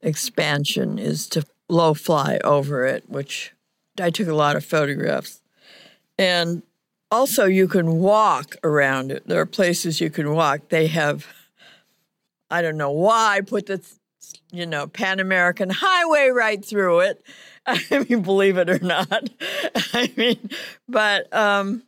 expansion, 0.00 0.98
is 0.98 1.26
to 1.28 1.44
low 1.68 1.94
fly 1.94 2.38
over 2.44 2.86
it, 2.86 3.08
which 3.08 3.52
I 4.00 4.10
took 4.10 4.28
a 4.28 4.34
lot 4.34 4.56
of 4.56 4.64
photographs. 4.64 5.42
And 6.18 6.62
also, 7.10 7.46
you 7.46 7.68
can 7.68 7.98
walk 7.98 8.56
around 8.62 9.10
it. 9.10 9.26
There 9.26 9.40
are 9.40 9.46
places 9.46 10.00
you 10.00 10.10
can 10.10 10.34
walk. 10.34 10.68
They 10.68 10.88
have, 10.88 11.26
I 12.50 12.62
don't 12.62 12.76
know 12.76 12.90
why, 12.90 13.40
put 13.46 13.66
the, 13.66 13.80
you 14.52 14.66
know, 14.66 14.86
Pan 14.86 15.20
American 15.20 15.70
Highway 15.70 16.28
right 16.28 16.64
through 16.64 17.00
it. 17.00 17.22
I 17.66 18.06
mean, 18.08 18.22
believe 18.22 18.56
it 18.58 18.68
or 18.68 18.78
not. 18.78 19.30
I 19.92 20.12
mean, 20.16 20.50
but 20.88 21.32
um, 21.34 21.82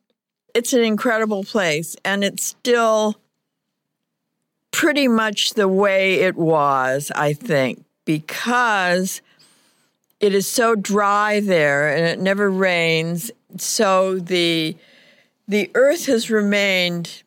it's 0.54 0.72
an 0.72 0.82
incredible 0.82 1.44
place, 1.44 1.96
and 2.04 2.24
it's 2.24 2.44
still 2.44 3.16
pretty 4.70 5.08
much 5.08 5.54
the 5.54 5.68
way 5.68 6.20
it 6.20 6.36
was, 6.36 7.10
I 7.14 7.32
think, 7.32 7.84
because 8.04 9.20
it 10.20 10.34
is 10.34 10.46
so 10.46 10.74
dry 10.74 11.40
there 11.40 11.94
and 11.94 12.04
it 12.06 12.20
never 12.20 12.50
rains. 12.50 13.30
So 13.56 14.18
the 14.18 14.76
the 15.50 15.68
earth 15.74 16.06
has 16.06 16.30
remained 16.30 17.24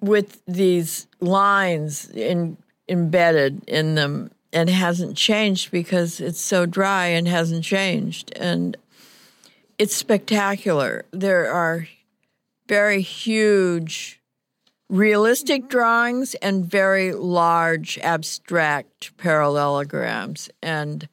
with 0.00 0.42
these 0.46 1.06
lines 1.20 2.10
in, 2.10 2.56
embedded 2.88 3.62
in 3.68 3.94
them 3.94 4.32
and 4.52 4.68
hasn't 4.68 5.16
changed 5.16 5.70
because 5.70 6.20
it's 6.20 6.40
so 6.40 6.66
dry 6.66 7.06
and 7.06 7.28
hasn't 7.28 7.62
changed. 7.62 8.32
And 8.34 8.76
it's 9.78 9.94
spectacular. 9.94 11.04
There 11.12 11.52
are 11.52 11.86
very 12.66 13.00
huge 13.00 14.20
realistic 14.88 15.68
drawings 15.68 16.34
and 16.36 16.64
very 16.64 17.12
large 17.12 17.96
abstract 17.98 19.16
parallelograms. 19.18 20.50
And 20.60 21.08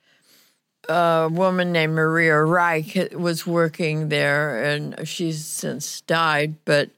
a 0.90 1.30
woman 1.32 1.72
named 1.72 1.94
Maria 1.94 2.34
Reiche 2.34 3.14
was 3.14 3.46
working 3.46 4.10
there, 4.10 4.64
and 4.64 5.08
she's 5.08 5.46
since 5.46 6.02
died, 6.02 6.56
but 6.66 6.90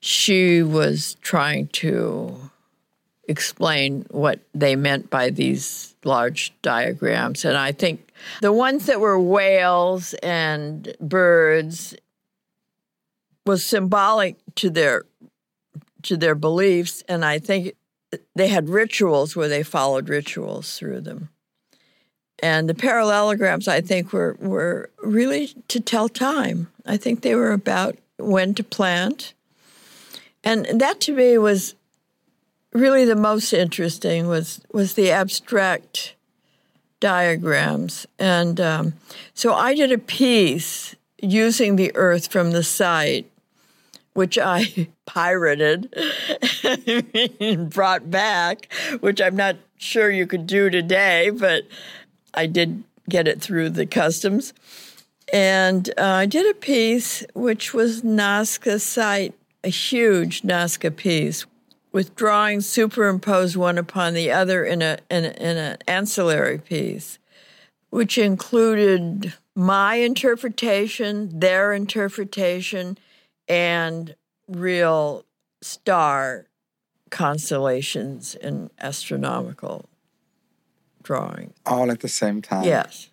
she 0.00 0.62
was 0.62 1.16
trying 1.20 1.68
to 1.68 2.50
explain 3.28 4.06
what 4.10 4.40
they 4.54 4.74
meant 4.74 5.10
by 5.10 5.30
these 5.30 5.94
large 6.04 6.52
diagrams. 6.62 7.44
And 7.44 7.56
I 7.56 7.72
think 7.72 8.12
the 8.40 8.52
ones 8.52 8.86
that 8.86 9.00
were 9.00 9.20
whales 9.20 10.14
and 10.14 10.94
birds 11.00 11.94
was 13.46 13.64
symbolic 13.64 14.36
to 14.56 14.70
their 14.70 15.04
to 16.02 16.16
their 16.16 16.34
beliefs 16.34 17.02
and 17.08 17.24
I 17.24 17.38
think 17.38 17.74
they 18.34 18.48
had 18.48 18.68
rituals 18.68 19.36
where 19.36 19.48
they 19.48 19.62
followed 19.62 20.08
rituals 20.08 20.78
through 20.78 21.02
them. 21.02 21.28
And 22.42 22.68
the 22.68 22.74
parallelograms 22.74 23.68
I 23.68 23.80
think 23.80 24.12
were 24.12 24.36
were 24.40 24.90
really 25.02 25.48
to 25.68 25.80
tell 25.80 26.08
time. 26.08 26.68
I 26.86 26.96
think 26.96 27.22
they 27.22 27.34
were 27.34 27.52
about 27.52 27.96
when 28.18 28.54
to 28.54 28.64
plant. 28.64 29.34
And 30.42 30.80
that 30.80 31.00
to 31.02 31.12
me 31.12 31.36
was 31.38 31.74
really 32.72 33.04
the 33.04 33.16
most 33.16 33.52
interesting 33.52 34.26
was 34.26 34.60
was 34.72 34.94
the 34.94 35.10
abstract 35.10 36.14
diagrams. 37.00 38.06
And 38.18 38.60
um, 38.60 38.94
so 39.34 39.54
I 39.54 39.74
did 39.74 39.90
a 39.90 39.98
piece 39.98 40.94
using 41.20 41.76
the 41.76 41.92
earth 41.94 42.30
from 42.30 42.52
the 42.52 42.62
site, 42.62 43.30
which 44.12 44.38
I 44.38 44.88
pirated 45.06 45.94
and 47.40 47.70
brought 47.70 48.10
back, 48.10 48.72
which 49.00 49.20
I'm 49.20 49.36
not 49.36 49.56
sure 49.78 50.10
you 50.10 50.26
could 50.26 50.46
do 50.46 50.70
today, 50.70 51.30
but 51.30 51.64
I 52.34 52.46
did 52.46 52.84
get 53.08 53.28
it 53.28 53.40
through 53.40 53.70
the 53.70 53.86
customs. 53.86 54.52
And 55.32 55.88
uh, 55.96 56.04
I 56.04 56.26
did 56.26 56.50
a 56.50 56.58
piece 56.58 57.24
which 57.34 57.72
was 57.72 58.02
Nazca 58.02 58.80
site, 58.80 59.34
a 59.62 59.68
huge 59.68 60.42
Nazca 60.42 60.94
piece 60.94 61.46
with 61.92 62.14
drawings 62.14 62.66
superimposed 62.66 63.56
one 63.56 63.78
upon 63.78 64.14
the 64.14 64.30
other 64.30 64.64
in 64.64 64.82
a 64.82 64.98
in, 65.10 65.24
a, 65.24 65.30
in 65.30 65.56
an 65.56 65.78
ancillary 65.86 66.58
piece, 66.58 67.18
which 67.90 68.16
included 68.16 69.34
my 69.54 69.96
interpretation, 69.96 71.38
their 71.38 71.72
interpretation, 71.72 72.96
and 73.48 74.14
real 74.48 75.24
star 75.60 76.46
constellations 77.10 78.36
and 78.36 78.70
astronomical 78.80 79.84
drawing. 81.02 81.52
All 81.66 81.90
at 81.90 82.00
the 82.00 82.08
same 82.08 82.42
time. 82.42 82.64
Yes. 82.64 83.08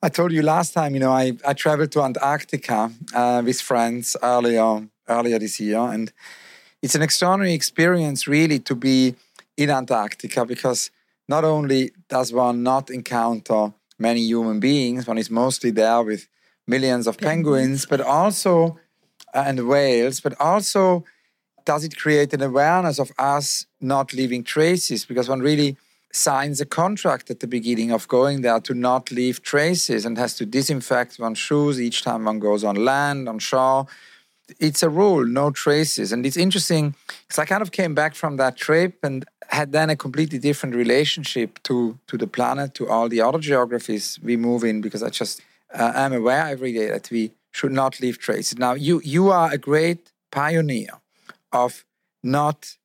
I 0.00 0.08
told 0.08 0.30
you 0.32 0.42
last 0.42 0.74
time, 0.74 0.94
you 0.94 1.00
know, 1.00 1.10
I, 1.10 1.32
I 1.46 1.54
traveled 1.54 1.90
to 1.92 2.02
Antarctica 2.02 2.92
uh, 3.14 3.42
with 3.44 3.60
friends 3.60 4.16
earlier 4.22 4.86
earlier 5.08 5.38
this 5.38 5.58
year, 5.58 5.78
and 5.78 6.12
it's 6.82 6.94
an 6.94 7.02
extraordinary 7.02 7.54
experience, 7.54 8.28
really, 8.28 8.58
to 8.60 8.74
be 8.74 9.14
in 9.56 9.70
Antarctica 9.70 10.44
because 10.44 10.90
not 11.28 11.44
only 11.44 11.90
does 12.08 12.32
one 12.32 12.62
not 12.62 12.90
encounter 12.90 13.72
many 13.98 14.20
human 14.20 14.60
beings, 14.60 15.06
one 15.06 15.18
is 15.18 15.30
mostly 15.30 15.70
there 15.70 16.02
with 16.02 16.28
millions 16.66 17.06
of 17.06 17.18
penguins, 17.18 17.86
but 17.86 18.00
also 18.00 18.78
uh, 19.34 19.44
and 19.46 19.66
whales, 19.66 20.20
but 20.20 20.38
also 20.40 21.04
does 21.64 21.84
it 21.84 21.96
create 21.96 22.32
an 22.32 22.42
awareness 22.42 22.98
of 22.98 23.10
us 23.18 23.66
not 23.80 24.12
leaving 24.12 24.44
traces 24.44 25.04
because 25.04 25.28
one 25.28 25.40
really 25.40 25.76
signs 26.12 26.60
a 26.60 26.66
contract 26.66 27.30
at 27.30 27.40
the 27.40 27.46
beginning 27.46 27.92
of 27.92 28.08
going 28.08 28.40
there 28.40 28.60
to 28.60 28.74
not 28.74 29.10
leave 29.10 29.42
traces 29.42 30.04
and 30.04 30.16
has 30.16 30.34
to 30.34 30.46
disinfect 30.46 31.18
one's 31.18 31.38
shoes 31.38 31.80
each 31.80 32.02
time 32.02 32.24
one 32.24 32.38
goes 32.38 32.64
on 32.64 32.76
land, 32.76 33.28
on 33.28 33.38
shore 33.38 33.86
it's 34.58 34.82
a 34.82 34.88
rule, 34.88 35.26
no 35.26 35.50
traces. 35.50 36.12
And 36.12 36.24
it's 36.24 36.36
interesting 36.36 36.94
because 37.06 37.38
I 37.38 37.44
kind 37.44 37.62
of 37.62 37.70
came 37.70 37.94
back 37.94 38.14
from 38.14 38.36
that 38.36 38.56
trip 38.56 38.98
and 39.02 39.24
had 39.48 39.72
then 39.72 39.90
a 39.90 39.96
completely 39.96 40.38
different 40.38 40.74
relationship 40.74 41.62
to 41.64 41.98
to 42.06 42.16
the 42.16 42.26
planet, 42.26 42.74
to 42.74 42.88
all 42.88 43.08
the 43.08 43.20
other 43.20 43.38
geographies 43.38 44.18
we 44.22 44.36
move 44.36 44.64
in, 44.64 44.80
because 44.80 45.02
I 45.02 45.10
just 45.10 45.42
uh, 45.72 45.92
am 45.94 46.12
aware 46.12 46.46
every 46.46 46.72
day 46.72 46.88
that 46.88 47.10
we 47.10 47.32
should 47.52 47.72
not 47.72 48.00
leave 48.00 48.18
traces. 48.18 48.58
Now, 48.58 48.74
you 48.74 49.00
you 49.04 49.30
are 49.30 49.52
a 49.52 49.58
great 49.58 50.12
pioneer 50.30 51.00
of 51.52 51.84
not 52.22 52.76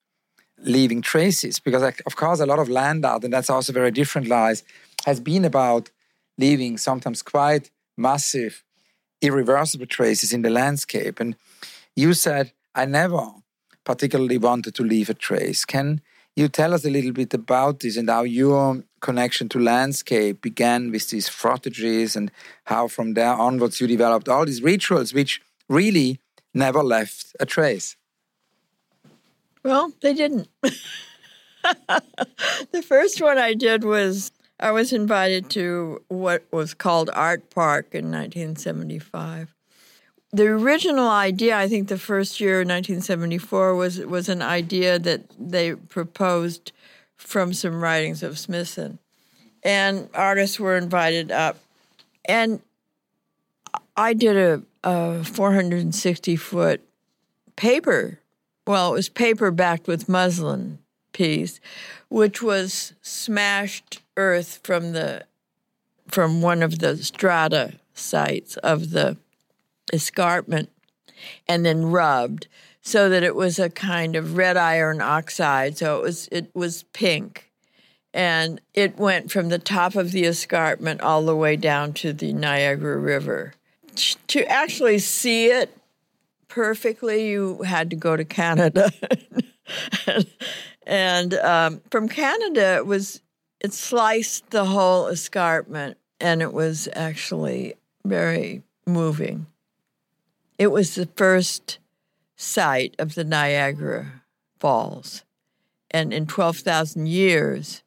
leaving 0.63 1.01
traces, 1.01 1.59
because 1.59 1.83
of 2.05 2.15
course 2.15 2.39
a 2.39 2.45
lot 2.45 2.59
of 2.59 2.69
land 2.69 3.05
art, 3.05 3.23
and 3.23 3.33
that's 3.33 3.49
also 3.49 3.73
very 3.73 3.91
different 3.91 4.27
lies, 4.27 4.63
has 5.05 5.19
been 5.19 5.45
about 5.45 5.91
leaving 6.37 6.77
sometimes 6.77 7.21
quite 7.21 7.69
massive 7.97 8.63
irreversible 9.21 9.85
traces 9.85 10.33
in 10.33 10.41
the 10.41 10.49
landscape. 10.49 11.19
And 11.19 11.35
you 11.95 12.13
said, 12.13 12.51
I 12.75 12.85
never 12.85 13.25
particularly 13.83 14.37
wanted 14.37 14.75
to 14.75 14.83
leave 14.83 15.09
a 15.09 15.13
trace. 15.13 15.65
Can 15.65 16.01
you 16.35 16.47
tell 16.47 16.73
us 16.73 16.85
a 16.85 16.89
little 16.89 17.11
bit 17.11 17.33
about 17.33 17.79
this 17.79 17.95
and 17.95 18.09
how 18.09 18.23
your 18.23 18.83
connection 19.01 19.49
to 19.49 19.59
landscape 19.59 20.41
began 20.41 20.91
with 20.91 21.09
these 21.09 21.29
frottages 21.29 22.15
and 22.15 22.31
how 22.65 22.87
from 22.87 23.13
there 23.13 23.33
onwards 23.33 23.79
you 23.79 23.87
developed 23.87 24.27
all 24.27 24.45
these 24.45 24.63
rituals 24.63 25.13
which 25.13 25.41
really 25.69 26.19
never 26.53 26.83
left 26.83 27.35
a 27.39 27.45
trace? 27.45 27.95
Well, 29.63 29.93
they 30.01 30.13
didn't. 30.13 30.49
the 32.71 32.83
first 32.85 33.21
one 33.21 33.37
I 33.37 33.53
did 33.53 33.83
was 33.83 34.31
I 34.59 34.71
was 34.71 34.93
invited 34.93 35.49
to 35.51 36.01
what 36.09 36.43
was 36.51 36.73
called 36.73 37.09
Art 37.13 37.49
Park 37.49 37.87
in 37.91 38.11
1975. 38.11 39.53
The 40.31 40.47
original 40.47 41.07
idea, 41.07 41.57
I 41.57 41.67
think 41.67 41.87
the 41.89 41.97
first 41.97 42.39
year, 42.39 42.57
1974, 42.59 43.75
was 43.75 43.99
was 43.99 44.29
an 44.29 44.41
idea 44.41 44.99
that 44.99 45.21
they 45.39 45.75
proposed 45.75 46.71
from 47.15 47.53
some 47.53 47.81
writings 47.81 48.23
of 48.23 48.39
Smithson. 48.39 48.99
And 49.63 50.09
artists 50.13 50.59
were 50.59 50.75
invited 50.75 51.31
up. 51.31 51.57
And 52.25 52.61
I 53.95 54.13
did 54.13 54.35
a, 54.35 54.63
a 54.83 55.23
460 55.23 56.35
foot 56.35 56.81
paper. 57.55 58.19
Well, 58.65 58.91
it 58.91 58.95
was 58.95 59.09
paper 59.09 59.51
backed 59.51 59.87
with 59.87 60.09
muslin 60.09 60.79
piece, 61.11 61.59
which 62.09 62.41
was 62.41 62.93
smashed 63.01 64.01
earth 64.17 64.59
from 64.63 64.93
the 64.93 65.25
from 66.07 66.41
one 66.41 66.61
of 66.61 66.79
the 66.79 66.97
strata 66.97 67.73
sites 67.93 68.57
of 68.57 68.91
the 68.91 69.17
escarpment 69.91 70.69
and 71.47 71.65
then 71.65 71.85
rubbed 71.85 72.47
so 72.81 73.09
that 73.09 73.23
it 73.23 73.35
was 73.35 73.57
a 73.59 73.69
kind 73.69 74.15
of 74.15 74.35
red 74.35 74.57
iron 74.57 75.01
oxide. 75.01 75.77
So 75.77 75.97
it 75.97 76.03
was 76.03 76.27
it 76.31 76.51
was 76.53 76.83
pink. 76.93 77.49
And 78.15 78.61
it 78.75 78.97
went 78.97 79.31
from 79.31 79.49
the 79.49 79.57
top 79.57 79.95
of 79.95 80.11
the 80.11 80.25
escarpment 80.25 81.01
all 81.01 81.25
the 81.25 81.35
way 81.35 81.55
down 81.55 81.93
to 81.93 82.13
the 82.13 82.31
Niagara 82.31 82.97
River. 82.97 83.55
To 84.27 84.45
actually 84.45 84.99
see 84.99 85.47
it 85.47 85.75
perfectly 86.53 87.29
you 87.29 87.63
had 87.63 87.89
to 87.89 87.95
go 87.95 88.15
to 88.15 88.23
Canada 88.23 88.91
and 90.85 91.33
um, 91.33 91.81
from 91.89 92.07
Canada 92.07 92.75
it 92.75 92.85
was 92.85 93.21
it 93.63 93.73
sliced 93.73 94.49
the 94.49 94.65
whole 94.65 95.07
escarpment, 95.07 95.97
and 96.19 96.41
it 96.41 96.51
was 96.51 96.89
actually 96.93 97.75
very 98.03 98.61
moving. 98.85 99.47
It 100.59 100.67
was 100.67 100.95
the 100.95 101.07
first 101.15 101.79
site 102.35 102.93
of 102.99 103.15
the 103.15 103.23
Niagara 103.23 104.23
Falls, 104.59 105.23
and 105.89 106.13
in 106.13 106.25
12,000 106.25 107.07
years, 107.07 107.83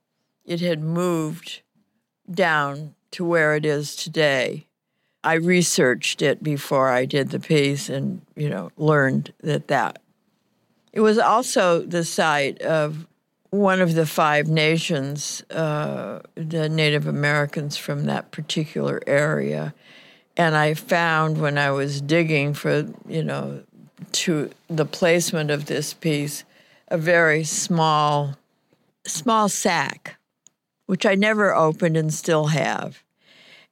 it 0.46 0.60
had 0.60 0.82
moved 0.82 1.60
down 2.30 2.94
to 3.10 3.24
where 3.24 3.54
it 3.54 3.66
is 3.66 3.94
today. 3.94 4.66
I 5.26 5.34
researched 5.34 6.22
it 6.22 6.40
before 6.40 6.88
I 6.88 7.04
did 7.04 7.30
the 7.30 7.40
piece 7.40 7.88
and, 7.88 8.22
you 8.36 8.48
know, 8.48 8.70
learned 8.76 9.32
that 9.42 9.66
that. 9.66 9.98
It 10.92 11.00
was 11.00 11.18
also 11.18 11.82
the 11.82 12.04
site 12.04 12.62
of 12.62 13.08
one 13.50 13.80
of 13.80 13.96
the 13.96 14.06
five 14.06 14.46
nations, 14.46 15.42
uh, 15.50 16.20
the 16.36 16.68
Native 16.68 17.08
Americans 17.08 17.76
from 17.76 18.04
that 18.04 18.30
particular 18.30 19.02
area. 19.04 19.74
And 20.36 20.54
I 20.54 20.74
found 20.74 21.40
when 21.40 21.58
I 21.58 21.72
was 21.72 22.00
digging 22.00 22.54
for, 22.54 22.86
you 23.08 23.24
know, 23.24 23.64
to 24.12 24.50
the 24.70 24.86
placement 24.86 25.50
of 25.50 25.66
this 25.66 25.92
piece, 25.92 26.44
a 26.86 26.98
very 26.98 27.42
small, 27.42 28.36
small 29.04 29.48
sack, 29.48 30.18
which 30.86 31.04
I 31.04 31.16
never 31.16 31.52
opened 31.52 31.96
and 31.96 32.14
still 32.14 32.46
have. 32.46 33.02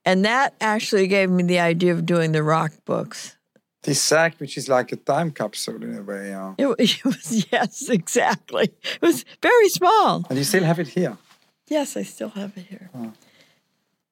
And 0.05 0.25
that 0.25 0.55
actually 0.61 1.07
gave 1.07 1.31
me 1.31 1.43
the 1.43 1.61
idea 1.61 1.93
of 1.93 2.05
doing 2.05 2.33
the 2.33 2.43
rock 2.43 2.73
books. 2.85 3.37
This 3.83 4.01
sack, 4.01 4.37
which 4.39 4.57
is 4.57 4.69
like 4.69 4.93
a 4.93 4.97
time 4.97 5.31
capsule 5.31 5.83
in 5.83 5.97
a 5.97 6.03
way, 6.03 6.29
yeah. 6.29 6.55
It, 6.59 6.81
it 6.81 7.05
was, 7.05 7.47
yes, 7.53 7.89
exactly. 7.89 8.65
It 8.65 9.03
was 9.03 9.25
very 9.43 9.69
small. 9.69 10.25
And 10.29 10.39
you 10.39 10.45
still 10.45 10.65
have 10.65 10.79
it 10.79 10.89
here. 10.89 11.17
Yes, 11.69 11.97
I 11.97 12.03
still 12.03 12.31
have 12.31 12.57
it 12.57 12.67
here. 12.67 12.91
Oh. 12.95 13.13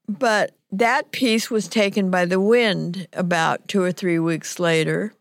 But 0.09 0.57
that 0.70 1.11
piece 1.11 1.50
was 1.50 1.68
taken 1.68 2.11
by 2.11 2.24
the 2.24 2.40
wind 2.40 3.07
about 3.12 3.68
two 3.68 3.83
or 3.83 3.92
three 3.92 4.18
weeks 4.18 4.59
later. 4.59 5.14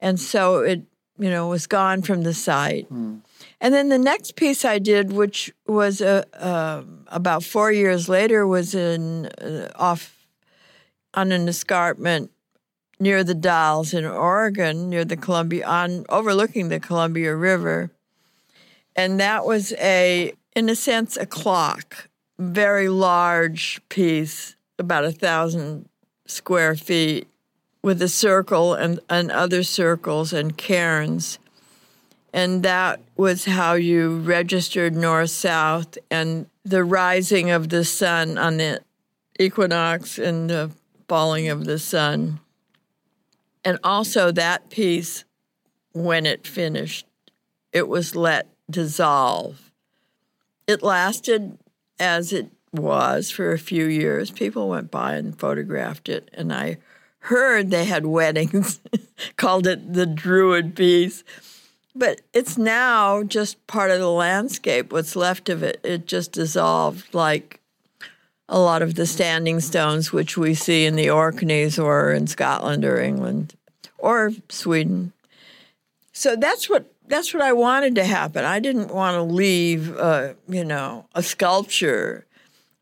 And 0.00 0.18
so 0.18 0.60
it, 0.60 0.82
you 1.18 1.30
know, 1.30 1.48
was 1.48 1.66
gone 1.66 2.02
from 2.02 2.22
the 2.22 2.34
site. 2.34 2.86
Hmm. 2.86 3.18
And 3.62 3.72
then 3.72 3.90
the 3.90 3.98
next 3.98 4.34
piece 4.34 4.64
I 4.64 4.80
did, 4.80 5.12
which 5.12 5.54
was 5.68 6.02
uh, 6.02 6.24
uh, 6.34 6.82
about 7.06 7.44
four 7.44 7.70
years 7.70 8.08
later, 8.08 8.44
was 8.44 8.74
in 8.74 9.26
uh, 9.26 9.70
off 9.76 10.26
on 11.14 11.30
an 11.30 11.46
escarpment 11.46 12.32
near 12.98 13.22
the 13.22 13.36
Dalles 13.36 13.94
in 13.94 14.04
Oregon, 14.04 14.90
near 14.90 15.04
the 15.04 15.16
Columbia, 15.16 15.64
on 15.64 16.04
overlooking 16.08 16.70
the 16.70 16.80
Columbia 16.80 17.36
River, 17.36 17.92
and 18.96 19.20
that 19.20 19.46
was 19.46 19.72
a, 19.74 20.32
in 20.56 20.68
a 20.68 20.74
sense, 20.74 21.16
a 21.16 21.24
clock, 21.24 22.08
very 22.40 22.88
large 22.88 23.80
piece, 23.88 24.56
about 24.76 25.04
a 25.04 25.12
thousand 25.12 25.88
square 26.26 26.74
feet, 26.74 27.28
with 27.80 28.02
a 28.02 28.08
circle 28.08 28.74
and, 28.74 28.98
and 29.08 29.30
other 29.30 29.62
circles 29.62 30.32
and 30.32 30.58
cairns 30.58 31.38
and 32.32 32.62
that 32.62 33.00
was 33.16 33.44
how 33.44 33.74
you 33.74 34.18
registered 34.18 34.94
north 34.94 35.30
south 35.30 35.98
and 36.10 36.46
the 36.64 36.84
rising 36.84 37.50
of 37.50 37.68
the 37.68 37.84
sun 37.84 38.38
on 38.38 38.56
the 38.56 38.80
equinox 39.38 40.18
and 40.18 40.48
the 40.48 40.70
falling 41.08 41.48
of 41.48 41.64
the 41.64 41.78
sun. 41.78 42.40
And 43.64 43.78
also 43.84 44.32
that 44.32 44.70
piece, 44.70 45.24
when 45.92 46.26
it 46.26 46.46
finished, 46.46 47.06
it 47.72 47.86
was 47.86 48.16
let 48.16 48.48
dissolve. 48.70 49.70
It 50.66 50.82
lasted 50.82 51.58
as 51.98 52.32
it 52.32 52.48
was 52.72 53.30
for 53.30 53.52
a 53.52 53.58
few 53.58 53.86
years. 53.86 54.30
People 54.30 54.68
went 54.68 54.90
by 54.90 55.14
and 55.14 55.38
photographed 55.38 56.08
it, 56.08 56.30
and 56.32 56.52
I 56.52 56.78
heard 57.20 57.70
they 57.70 57.84
had 57.84 58.06
weddings, 58.06 58.80
called 59.36 59.66
it 59.66 59.92
the 59.92 60.06
Druid 60.06 60.74
piece. 60.74 61.22
But 61.94 62.22
it's 62.32 62.56
now 62.56 63.22
just 63.22 63.66
part 63.66 63.90
of 63.90 63.98
the 63.98 64.10
landscape. 64.10 64.92
What's 64.92 65.14
left 65.14 65.48
of 65.48 65.62
it, 65.62 65.80
it 65.84 66.06
just 66.06 66.32
dissolved 66.32 67.12
like 67.14 67.60
a 68.48 68.58
lot 68.58 68.82
of 68.82 68.94
the 68.94 69.06
standing 69.06 69.60
stones 69.60 70.12
which 70.12 70.36
we 70.36 70.54
see 70.54 70.84
in 70.86 70.96
the 70.96 71.10
Orkneys 71.10 71.78
or 71.78 72.12
in 72.12 72.26
Scotland 72.26 72.84
or 72.84 73.00
England 73.00 73.54
or 73.98 74.32
Sweden. 74.48 75.12
So 76.12 76.36
that's 76.36 76.68
what 76.68 76.92
that's 77.06 77.34
what 77.34 77.42
I 77.42 77.52
wanted 77.52 77.94
to 77.96 78.04
happen. 78.04 78.44
I 78.44 78.58
didn't 78.58 78.92
want 78.92 79.16
to 79.16 79.22
leave, 79.22 79.94
uh, 79.96 80.34
you 80.48 80.64
know, 80.64 81.06
a 81.14 81.22
sculpture. 81.22 82.26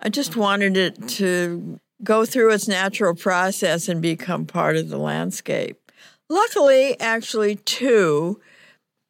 I 0.00 0.08
just 0.08 0.36
wanted 0.36 0.76
it 0.76 1.08
to 1.08 1.80
go 2.02 2.24
through 2.24 2.52
its 2.52 2.68
natural 2.68 3.14
process 3.14 3.88
and 3.88 4.00
become 4.00 4.46
part 4.46 4.76
of 4.76 4.88
the 4.88 4.98
landscape. 4.98 5.92
Luckily, 6.28 6.98
actually, 7.00 7.56
too, 7.56 8.40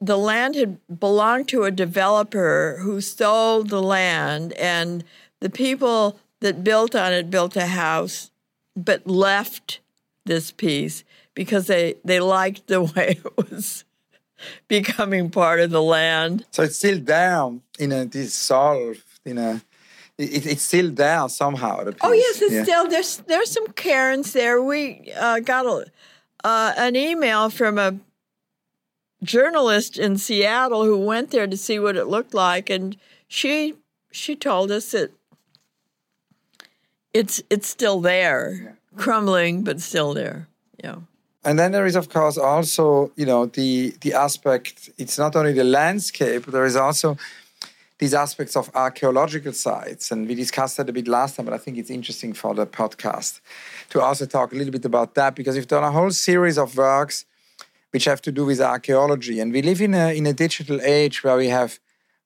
the 0.01 0.19
land 0.19 0.55
had 0.55 0.79
belonged 0.99 1.49
to 1.49 1.65
a 1.65 1.71
developer 1.71 2.79
who 2.81 3.01
sold 3.01 3.69
the 3.69 3.83
land, 3.83 4.53
and 4.55 5.05
the 5.41 5.51
people 5.51 6.19
that 6.41 6.65
built 6.65 6.95
on 6.95 7.13
it 7.13 7.31
built 7.31 7.57
a 7.57 7.67
house, 7.67 8.31
but 8.75 9.07
left 9.07 9.81
this 10.25 10.51
piece 10.51 11.05
because 11.35 11.67
they, 11.67 11.97
they 12.05 12.21
liked 12.21 12.67
the 12.67 12.83
way 12.97 13.21
it 13.25 13.37
was 13.51 13.85
becoming 14.69 15.31
part 15.31 15.61
of 15.61 15.71
the 15.71 15.83
land. 15.83 16.47
So 16.51 16.63
it's 16.63 16.77
still 16.77 16.99
there 17.01 17.51
in 17.79 17.93
a 17.93 18.07
dissolved 18.07 19.05
in 19.25 19.39
a. 19.39 19.61
It, 20.17 20.47
it's 20.47 20.63
still 20.63 20.91
there 20.91 21.29
somehow. 21.29 21.85
The. 21.85 21.97
Oh 22.03 22.13
yes, 22.13 22.41
it's 22.43 22.53
Yeah. 22.53 22.63
still 22.63 22.89
there's 22.89 23.17
there's 23.27 23.51
some 23.51 23.67
cairns 23.69 24.33
there. 24.33 24.63
We 24.63 25.13
uh, 25.19 25.41
got 25.41 25.67
a, 25.67 25.87
uh, 26.45 26.73
an 26.77 26.97
email 26.97 27.51
from 27.51 27.79
a 27.79 27.97
journalist 29.23 29.99
in 29.99 30.17
Seattle 30.17 30.85
who 30.85 30.99
went 30.99 31.31
there 31.31 31.47
to 31.47 31.57
see 31.57 31.79
what 31.79 31.97
it 31.97 32.07
looked 32.07 32.35
like, 32.35 32.71
and 32.71 32.97
she 33.29 33.75
she 34.11 34.37
told 34.37 34.71
us 34.71 34.91
that 34.93 35.11
it's 37.13 37.43
it's 37.51 37.69
still 37.69 38.01
there, 38.01 38.79
crumbling 38.97 39.63
but 39.63 39.81
still 39.81 40.15
there. 40.15 40.49
Yeah. 40.83 40.97
And 41.43 41.59
then 41.59 41.73
there 41.73 41.87
is, 41.87 41.97
of 41.97 42.09
course, 42.11 42.37
also 42.37 43.13
you 43.17 43.27
know 43.27 43.47
the 43.47 43.95
the 44.01 44.15
aspect. 44.15 44.91
It's 44.99 45.19
not 45.19 45.37
only 45.37 45.53
the 45.53 45.65
landscape. 45.65 46.47
There 46.47 46.67
is 46.67 46.77
also 46.77 47.17
these 47.99 48.15
aspects 48.15 48.57
of 48.57 48.71
archaeological 48.75 49.53
sites, 49.53 50.11
and 50.11 50.27
we 50.27 50.35
discussed 50.35 50.77
that 50.79 50.89
a 50.89 50.93
bit 50.93 51.09
last 51.09 51.37
time. 51.37 51.47
But 51.47 51.55
I 51.55 51.59
think 51.59 51.79
it's 51.79 51.91
interesting 51.91 52.33
for 52.33 52.55
the 52.55 52.67
podcast 52.67 53.41
to 53.91 54.01
also 54.01 54.27
talk 54.27 54.53
a 54.53 54.57
little 54.57 54.73
bit 54.73 54.85
about 54.85 55.15
that 55.15 55.35
because 55.35 55.57
we've 55.57 55.69
done 55.69 55.85
a 55.85 55.91
whole 55.91 56.11
series 56.11 56.59
of 56.59 56.77
works 56.77 57.25
which 57.91 58.05
have 58.05 58.23
to 58.23 58.33
do 58.33 58.45
with 58.45 58.61
archaeology, 58.61 59.41
and 59.41 59.53
we 59.53 59.63
live 59.63 59.81
in 59.81 59.95
a 59.95 60.17
in 60.17 60.27
a 60.27 60.33
digital 60.33 60.81
age 60.83 61.25
where 61.25 61.37
we 61.37 61.49
have 61.49 61.79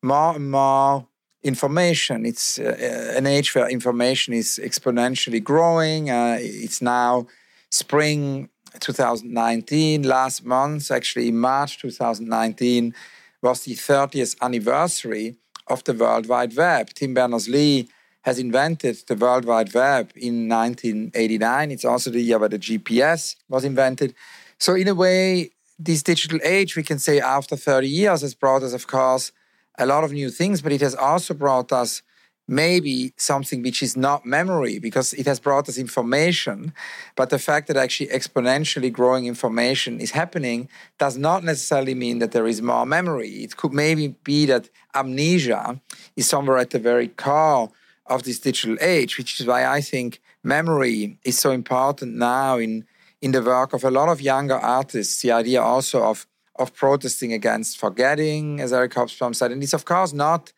more 0.02 0.36
and 0.36 0.50
more 0.50 1.06
information. 1.42 2.26
It's 2.26 2.58
uh, 2.58 3.14
an 3.16 3.26
age 3.26 3.54
where 3.54 3.68
information 3.68 4.34
is 4.34 4.60
exponentially 4.62 5.42
growing. 5.42 6.10
Uh, 6.10 6.38
it's 6.40 6.80
now 6.80 7.26
spring 7.70 8.48
2019. 8.80 10.02
Last 10.02 10.44
month, 10.44 10.90
actually 10.90 11.28
in 11.28 11.38
March 11.38 11.78
2019, 11.78 12.94
was 13.42 13.64
the 13.64 13.74
30th 13.74 14.36
anniversary 14.40 15.36
of 15.68 15.84
the 15.84 15.94
World 15.94 16.26
Wide 16.26 16.56
Web. 16.56 16.90
Tim 16.94 17.14
Berners-Lee 17.14 17.88
has 18.22 18.38
invented 18.38 18.96
the 19.06 19.14
World 19.14 19.44
Wide 19.44 19.72
Web 19.74 20.12
in 20.16 20.48
1989. 20.48 21.70
It's 21.70 21.84
also 21.84 22.10
the 22.10 22.22
year 22.22 22.38
where 22.38 22.48
the 22.48 22.58
GPS 22.58 23.36
was 23.48 23.64
invented. 23.64 24.14
So 24.58 24.74
in 24.74 24.88
a 24.88 24.94
way, 24.94 25.50
this 25.78 26.02
digital 26.02 26.38
age, 26.42 26.76
we 26.76 26.82
can 26.82 26.98
say 26.98 27.20
after 27.20 27.56
30 27.56 27.88
years, 27.88 28.20
has 28.20 28.34
brought 28.34 28.62
us, 28.62 28.72
of 28.72 28.86
course, 28.86 29.32
a 29.78 29.86
lot 29.86 30.04
of 30.04 30.12
new 30.12 30.30
things, 30.30 30.62
but 30.62 30.72
it 30.72 30.80
has 30.80 30.94
also 30.94 31.34
brought 31.34 31.72
us 31.72 32.02
maybe 32.46 33.12
something 33.16 33.62
which 33.62 33.82
is 33.82 33.96
not 33.96 34.26
memory 34.26 34.78
because 34.78 35.14
it 35.14 35.26
has 35.26 35.40
brought 35.40 35.68
us 35.68 35.78
information. 35.78 36.74
But 37.16 37.30
the 37.30 37.38
fact 37.38 37.68
that 37.68 37.76
actually 37.76 38.08
exponentially 38.08 38.92
growing 38.92 39.26
information 39.26 39.98
is 39.98 40.10
happening 40.10 40.68
does 40.98 41.16
not 41.16 41.42
necessarily 41.42 41.94
mean 41.94 42.18
that 42.18 42.32
there 42.32 42.46
is 42.46 42.60
more 42.60 42.84
memory. 42.84 43.30
It 43.44 43.56
could 43.56 43.72
maybe 43.72 44.08
be 44.24 44.46
that 44.46 44.68
amnesia 44.94 45.80
is 46.16 46.28
somewhere 46.28 46.58
at 46.58 46.70
the 46.70 46.78
very 46.78 47.08
core 47.08 47.70
of 48.06 48.24
this 48.24 48.38
digital 48.38 48.76
age, 48.80 49.16
which 49.16 49.40
is 49.40 49.46
why 49.46 49.64
I 49.64 49.80
think 49.80 50.20
memory 50.42 51.18
is 51.24 51.38
so 51.38 51.50
important 51.50 52.16
now 52.16 52.58
in 52.58 52.84
in 53.24 53.32
the 53.32 53.42
work 53.42 53.72
of 53.72 53.82
a 53.84 53.90
lot 53.90 54.10
of 54.10 54.20
younger 54.20 54.58
artists. 54.78 55.22
The 55.22 55.32
idea 55.32 55.60
also 55.62 56.02
of 56.04 56.26
of 56.56 56.72
protesting 56.72 57.32
against 57.32 57.78
forgetting, 57.78 58.60
as 58.60 58.72
Eric 58.72 58.92
Hobsbawm 58.92 59.34
said, 59.34 59.50
and 59.50 59.62
it's 59.62 59.72
of 59.72 59.84
course 59.84 60.12
not 60.12 60.52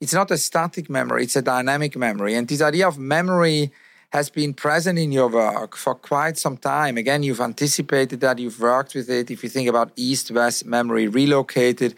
it's 0.00 0.14
not 0.14 0.30
a 0.30 0.38
static 0.38 0.88
memory, 0.88 1.24
it's 1.24 1.36
a 1.36 1.42
dynamic 1.42 1.96
memory. 1.96 2.34
And 2.36 2.46
this 2.46 2.62
idea 2.62 2.86
of 2.88 2.96
memory 2.98 3.72
has 4.12 4.30
been 4.30 4.52
present 4.54 4.98
in 4.98 5.10
your 5.10 5.28
work 5.28 5.76
for 5.76 5.94
quite 5.94 6.36
some 6.38 6.56
time. 6.56 6.96
Again, 6.96 7.22
you've 7.22 7.40
anticipated 7.40 8.20
that, 8.20 8.38
you've 8.38 8.60
worked 8.60 8.94
with 8.94 9.08
it. 9.08 9.30
If 9.30 9.42
you 9.42 9.48
think 9.48 9.68
about 9.68 9.90
East 9.96 10.30
West 10.30 10.66
memory 10.66 11.08
relocated, 11.08 11.94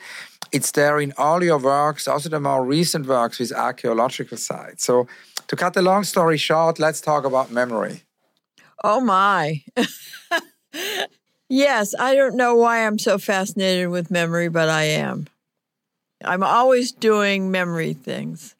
it's 0.52 0.70
there 0.70 1.00
in 1.00 1.12
all 1.18 1.42
your 1.42 1.58
works, 1.58 2.08
also 2.08 2.28
the 2.28 2.40
more 2.40 2.64
recent 2.64 3.06
works 3.06 3.40
with 3.40 3.52
archaeological 3.52 4.38
sites. 4.38 4.84
So, 4.84 5.06
to 5.48 5.56
cut 5.56 5.74
the 5.74 5.82
long 5.82 6.04
story 6.04 6.38
short, 6.38 6.78
let's 6.78 7.00
talk 7.00 7.24
about 7.24 7.50
memory. 7.50 8.04
Oh 8.82 9.00
my. 9.00 9.62
yes, 11.48 11.94
I 11.98 12.14
don't 12.14 12.36
know 12.36 12.56
why 12.56 12.86
I'm 12.86 12.98
so 12.98 13.18
fascinated 13.18 13.88
with 13.88 14.10
memory, 14.10 14.48
but 14.48 14.68
I 14.68 14.84
am. 14.84 15.26
I'm 16.24 16.42
always 16.42 16.92
doing 16.92 17.50
memory 17.50 17.92
things. 17.92 18.54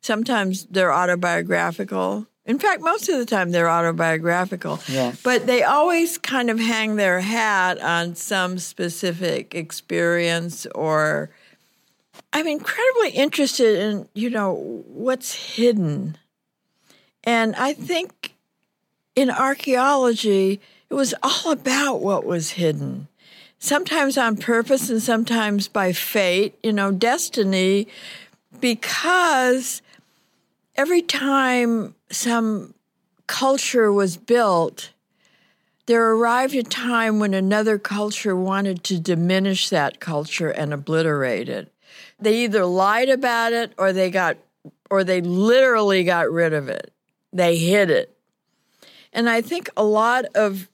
Sometimes 0.00 0.66
they're 0.66 0.92
autobiographical. 0.92 2.26
In 2.46 2.58
fact, 2.58 2.80
most 2.80 3.08
of 3.08 3.18
the 3.18 3.26
time 3.26 3.50
they're 3.50 3.68
autobiographical. 3.68 4.80
Yeah. 4.88 5.12
But 5.22 5.46
they 5.46 5.62
always 5.62 6.16
kind 6.16 6.48
of 6.50 6.58
hang 6.58 6.96
their 6.96 7.20
hat 7.20 7.80
on 7.80 8.14
some 8.14 8.58
specific 8.58 9.54
experience 9.54 10.66
or 10.74 11.30
I'm 12.32 12.46
incredibly 12.46 13.10
interested 13.10 13.78
in, 13.78 14.08
you 14.14 14.30
know, 14.30 14.54
what's 14.86 15.34
hidden. 15.34 16.16
And 17.24 17.54
I 17.56 17.72
think 17.74 18.34
in 19.18 19.30
archaeology, 19.30 20.60
it 20.88 20.94
was 20.94 21.12
all 21.24 21.50
about 21.50 22.00
what 22.00 22.24
was 22.24 22.50
hidden. 22.50 23.08
Sometimes 23.58 24.16
on 24.16 24.36
purpose 24.36 24.88
and 24.90 25.02
sometimes 25.02 25.66
by 25.66 25.92
fate, 25.92 26.56
you 26.62 26.72
know, 26.72 26.92
destiny, 26.92 27.88
because 28.60 29.82
every 30.76 31.02
time 31.02 31.96
some 32.12 32.74
culture 33.26 33.92
was 33.92 34.16
built, 34.16 34.92
there 35.86 36.12
arrived 36.12 36.54
a 36.54 36.62
time 36.62 37.18
when 37.18 37.34
another 37.34 37.76
culture 37.76 38.36
wanted 38.36 38.84
to 38.84 39.00
diminish 39.00 39.68
that 39.68 39.98
culture 39.98 40.50
and 40.50 40.72
obliterate 40.72 41.48
it. 41.48 41.72
They 42.20 42.44
either 42.44 42.64
lied 42.64 43.08
about 43.08 43.52
it 43.52 43.72
or 43.78 43.92
they 43.92 44.10
got 44.10 44.36
or 44.88 45.02
they 45.02 45.20
literally 45.20 46.04
got 46.04 46.30
rid 46.30 46.52
of 46.52 46.68
it. 46.68 46.92
They 47.32 47.56
hid 47.56 47.90
it. 47.90 48.14
And 49.18 49.28
I 49.28 49.40
think 49.40 49.68
a 49.76 49.82
lot 49.82 50.26
of 50.36 50.68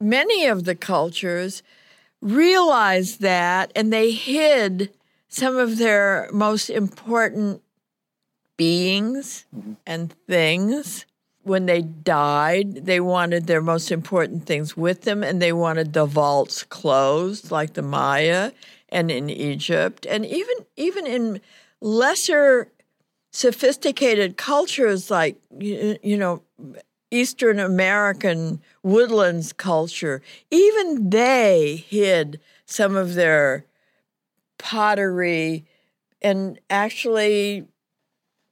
many 0.00 0.46
of 0.46 0.62
the 0.62 0.76
cultures 0.76 1.64
realized 2.22 3.20
that 3.20 3.72
and 3.74 3.92
they 3.92 4.12
hid 4.12 4.92
some 5.26 5.56
of 5.56 5.76
their 5.76 6.30
most 6.32 6.70
important 6.70 7.62
beings 8.56 9.44
and 9.84 10.14
things. 10.28 11.04
When 11.42 11.66
they 11.66 11.82
died, 11.82 12.86
they 12.86 13.00
wanted 13.00 13.48
their 13.48 13.60
most 13.60 13.90
important 13.90 14.46
things 14.46 14.76
with 14.76 15.02
them, 15.02 15.24
and 15.24 15.42
they 15.42 15.52
wanted 15.52 15.92
the 15.92 16.06
vaults 16.06 16.62
closed, 16.62 17.50
like 17.50 17.72
the 17.72 17.82
Maya, 17.82 18.52
and 18.90 19.10
in 19.10 19.28
Egypt, 19.28 20.06
and 20.06 20.24
even 20.24 20.56
even 20.76 21.08
in 21.08 21.40
lesser 21.80 22.70
sophisticated 23.32 24.36
cultures 24.36 25.10
like 25.10 25.40
you 25.58 26.16
know 26.16 26.42
Eastern 27.10 27.58
American 27.58 28.60
woodlands 28.82 29.52
culture, 29.52 30.22
even 30.50 31.10
they 31.10 31.84
hid 31.88 32.40
some 32.66 32.94
of 32.96 33.14
their 33.14 33.64
pottery, 34.58 35.64
and 36.22 36.58
actually 36.68 37.66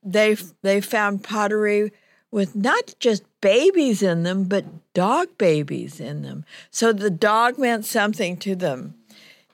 they 0.03 0.37
they 0.63 0.81
found 0.81 1.23
pottery 1.23 1.93
with 2.31 2.55
not 2.57 2.95
just 2.99 3.23
babies 3.41 4.03
in 4.03 4.23
them, 4.23 4.45
but 4.45 4.65
dog 4.93 5.29
babies 5.39 6.01
in 6.01 6.23
them. 6.23 6.45
So 6.71 6.93
the 6.93 7.11
dog 7.11 7.59
meant 7.59 7.87
something 7.87 8.37
to 8.39 8.55
them. 8.55 8.95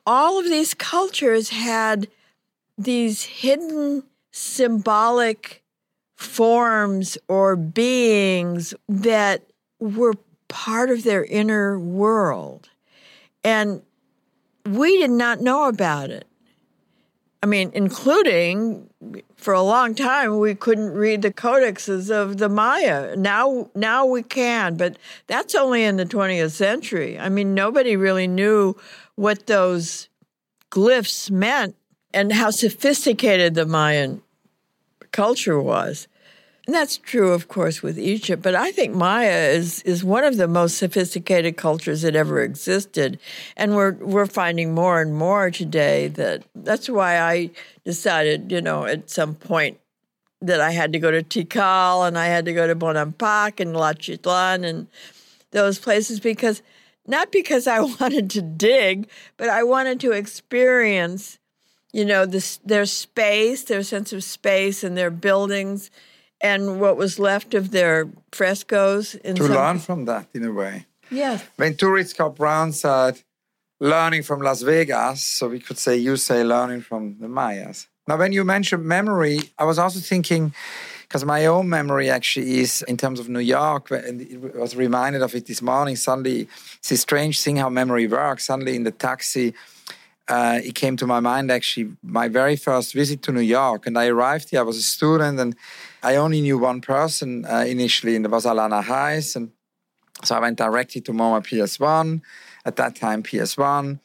All 0.07 0.39
of 0.39 0.47
these 0.47 0.75
cultures 0.75 1.51
had 1.51 2.09
these 2.77 3.23
hidden 3.25 4.05
symbolic 4.33 5.64
forms 6.17 7.19
or 7.29 7.57
beings 7.57 8.75
that 8.89 9.43
were 9.79 10.15
part 10.49 10.91
of 10.91 11.05
their 11.05 11.25
inner 11.25 11.79
world. 11.79 12.69
And 13.43 13.83
we 14.65 14.99
did 14.99 15.11
not 15.11 15.41
know 15.41 15.69
about 15.69 16.11
it. 16.11 16.27
I 17.43 17.47
mean, 17.47 17.73
including 17.75 18.89
for 19.37 19.53
a 19.53 19.61
long 19.61 19.95
time 19.95 20.39
we 20.39 20.55
couldn't 20.55 20.93
read 20.95 21.21
the 21.21 21.31
codexes 21.31 22.11
of 22.11 22.39
the 22.39 22.49
Maya. 22.49 23.15
Now 23.17 23.69
now 23.75 24.07
we 24.07 24.23
can, 24.23 24.79
but 24.79 24.97
that's 25.27 25.55
only 25.55 25.85
in 25.85 25.97
the 25.97 26.07
20th 26.07 26.53
century. 26.53 27.19
I 27.19 27.29
mean, 27.29 27.53
nobody 27.53 27.97
really 27.97 28.27
knew 28.27 28.77
what 29.17 29.47
those 29.47 30.09
glyphs 30.71 31.31
meant 31.31 31.77
and 32.15 32.33
how 32.33 32.51
sophisticated 32.51 33.55
the 33.55 33.67
Mayan 33.67 34.23
culture 35.15 35.61
was. 35.61 36.09
And 36.67 36.75
that's 36.75 36.97
true, 36.97 37.33
of 37.33 37.49
course, 37.49 37.83
with 37.83 37.99
Egypt. 37.99 38.43
But 38.43 38.55
I 38.55 38.73
think 38.73 38.95
Maya 38.95 39.51
is 39.51 39.83
is 39.83 40.03
one 40.03 40.25
of 40.25 40.39
the 40.39 40.49
most 40.49 40.79
sophisticated 40.79 41.57
cultures 41.57 42.03
that 42.03 42.17
ever 42.17 42.43
existed, 42.43 43.19
and 43.57 43.77
we're 43.77 43.93
we're 43.93 44.27
finding 44.27 44.75
more 44.75 45.01
and 45.01 45.15
more 45.15 45.51
today 45.51 46.09
that 46.09 46.45
that's 46.55 46.89
why 46.89 47.21
I 47.21 47.51
decided, 47.85 48.51
you 48.51 48.63
know, 48.63 48.87
at 48.87 49.11
some 49.11 49.35
point 49.35 49.79
that 50.41 50.61
I 50.61 50.71
had 50.71 50.93
to 50.95 50.99
go 50.99 51.11
to 51.11 51.23
Tikal 51.23 52.07
and 52.09 52.19
I 52.19 52.27
had 52.27 52.47
to 52.47 52.55
go 52.55 52.67
to 52.67 52.75
Bonampak 52.75 53.61
and 53.61 53.75
Yaxchilan 53.75 54.65
and 54.65 54.87
those 55.51 55.79
places 55.79 56.19
because 56.19 56.63
not 57.07 57.31
because 57.31 57.67
I 57.67 57.81
wanted 58.01 58.31
to 58.31 58.43
dig, 58.43 59.09
but 59.37 59.49
I 59.49 59.63
wanted 59.63 60.01
to 60.01 60.13
experience, 60.13 61.39
you 61.95 62.05
know, 62.05 62.27
this 62.27 62.59
their 62.65 62.87
space, 62.87 63.63
their 63.65 63.85
sense 63.85 64.13
of 64.13 64.25
space 64.25 64.83
and 64.83 64.99
their 64.99 65.11
buildings 65.11 65.91
and 66.41 66.81
what 66.81 66.97
was 66.97 67.19
left 67.21 67.55
of 67.55 67.71
their 67.71 68.09
frescoes. 68.33 69.13
to 69.13 69.37
some... 69.37 69.53
learn 69.53 69.79
from 69.79 70.05
that, 70.07 70.27
in 70.35 70.45
a 70.45 70.53
way. 70.53 70.87
Yes. 71.11 71.45
When 71.57 71.75
Turit 71.75 72.09
Scott-Brown 72.09 72.73
said, 72.73 73.23
learning 73.79 74.25
from 74.25 74.43
Las 74.43 74.63
Vegas, 74.63 75.23
so 75.23 75.49
we 75.49 75.61
could 75.61 75.79
say, 75.79 75.97
you 75.97 76.17
say, 76.17 76.43
learning 76.43 76.81
from 76.81 77.17
the 77.21 77.29
Mayas. 77.29 77.87
Now, 78.09 78.17
when 78.19 78.33
you 78.33 78.45
mentioned 78.45 78.85
memory, 78.85 79.39
I 79.57 79.65
was 79.65 79.79
also 79.79 80.01
thinking, 80.01 80.53
because 81.03 81.25
my 81.25 81.47
own 81.47 81.69
memory 81.69 82.11
actually 82.11 82.59
is 82.59 82.83
in 82.89 82.97
terms 82.97 83.21
of 83.21 83.29
New 83.29 83.47
York, 83.59 83.93
and 83.93 84.21
it 84.21 84.57
was 84.57 84.75
reminded 84.75 85.23
of 85.23 85.35
it 85.35 85.47
this 85.47 85.63
morning. 85.63 85.97
Suddenly, 85.97 86.49
it's 86.79 86.91
a 86.91 86.97
strange 86.97 87.41
thing 87.41 87.57
how 87.57 87.69
memory 87.71 88.09
works. 88.09 88.45
Suddenly, 88.45 88.75
in 88.75 88.83
the 88.83 88.91
taxi, 88.91 89.55
uh, 90.29 90.61
it 90.63 90.75
came 90.75 90.97
to 90.97 91.07
my 91.07 91.21
mind 91.21 91.51
actually 91.51 91.93
my 92.03 92.29
very 92.29 92.57
first 92.57 92.95
visit 92.95 93.23
to 93.23 93.33
New 93.33 93.41
York. 93.41 93.87
And 93.87 93.99
I 93.99 94.07
arrived 94.07 94.51
here, 94.51 94.61
I 94.61 94.63
was 94.63 94.79
a 94.79 94.83
student, 94.83 95.39
and 95.39 95.55
I 96.03 96.17
only 96.17 96.41
knew 96.41 96.59
one 96.59 96.81
person 96.81 97.45
uh, 97.45 97.65
initially, 97.67 98.17
and 98.17 98.25
it 98.25 98.31
was 98.31 98.47
Alanna 98.47 98.83
Heiss. 98.83 99.37
And 99.37 99.51
so 100.23 100.35
I 100.35 100.41
went 100.41 100.59
directly 100.59 101.01
to 101.03 101.13
MoMA 101.13 101.43
PS1, 101.47 102.23
at 102.65 102.77
that 102.77 102.97
time 102.97 103.23
PS1. 103.23 103.99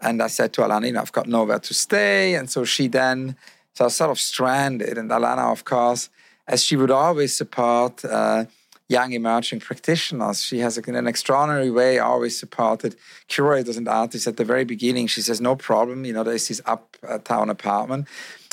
And 0.00 0.22
I 0.22 0.26
said 0.26 0.52
to 0.54 0.62
Alanna, 0.62 0.86
you 0.86 0.92
know, 0.92 1.00
I've 1.00 1.12
got 1.12 1.28
nowhere 1.28 1.60
to 1.60 1.74
stay. 1.74 2.34
And 2.34 2.50
so 2.50 2.64
she 2.64 2.88
then, 2.88 3.36
so 3.74 3.84
I 3.84 3.86
was 3.86 3.96
sort 3.96 4.10
of 4.10 4.20
stranded. 4.20 4.98
And 4.98 5.10
Alanna, 5.10 5.50
of 5.52 5.64
course, 5.64 6.10
as 6.46 6.62
she 6.62 6.76
would 6.76 6.90
always 6.90 7.36
support, 7.36 8.04
uh, 8.04 8.44
young 8.92 9.12
emerging 9.12 9.60
practitioners. 9.60 10.42
She 10.42 10.58
has 10.58 10.78
in 10.78 10.94
an 10.94 11.06
extraordinary 11.06 11.70
way 11.70 11.98
always 11.98 12.38
supported 12.38 12.94
curators 13.28 13.76
and 13.76 13.88
artists 13.88 14.26
at 14.26 14.36
the 14.36 14.44
very 14.44 14.64
beginning. 14.64 15.06
She 15.06 15.22
says, 15.22 15.40
no 15.40 15.56
problem, 15.56 16.04
you 16.04 16.12
know, 16.12 16.24
there's 16.24 16.48
this 16.48 16.60
uptown 16.66 17.48
apartment. 17.50 18.06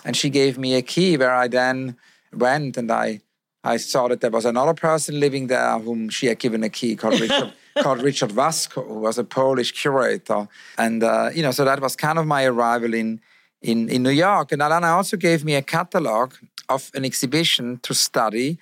And 0.05 0.15
she 0.15 0.29
gave 0.29 0.57
me 0.57 0.75
a 0.75 0.81
key 0.81 1.17
where 1.17 1.35
I 1.43 1.47
then 1.47 1.97
went 2.33 2.77
and 2.77 2.91
I 2.91 3.21
I 3.61 3.75
saw 3.75 4.07
that 4.07 4.21
there 4.21 4.31
was 4.31 4.45
another 4.45 4.73
person 4.73 5.19
living 5.19 5.47
there 5.47 5.77
whom 5.79 6.09
she 6.09 6.27
had 6.27 6.39
given 6.39 6.63
a 6.63 6.69
key 6.69 6.95
called 6.95 7.19
Richard 7.19 7.51
called 7.83 8.01
Richard 8.01 8.31
Vasco, 8.31 8.81
who 8.83 8.99
was 9.07 9.17
a 9.17 9.23
Polish 9.23 9.71
curator. 9.81 10.47
And 10.77 11.03
uh, 11.03 11.29
you 11.35 11.43
know, 11.43 11.51
so 11.51 11.65
that 11.65 11.81
was 11.81 11.95
kind 11.95 12.17
of 12.19 12.25
my 12.25 12.45
arrival 12.45 12.93
in 12.93 13.19
in, 13.61 13.89
in 13.89 14.03
New 14.03 14.17
York. 14.27 14.53
And 14.53 14.61
Alanna 14.61 14.95
also 14.95 15.17
gave 15.17 15.43
me 15.43 15.55
a 15.55 15.61
catalog 15.61 16.33
of 16.69 16.91
an 16.93 17.03
exhibition 17.03 17.79
to 17.79 17.93
study 17.93 18.57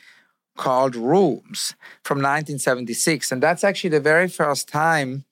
called 0.58 0.96
Rooms 0.96 1.76
from 2.04 2.18
1976. 2.18 3.32
And 3.32 3.42
that's 3.42 3.64
actually 3.64 3.92
the 3.92 4.00
very 4.00 4.28
first 4.28 4.68
time 4.68 5.26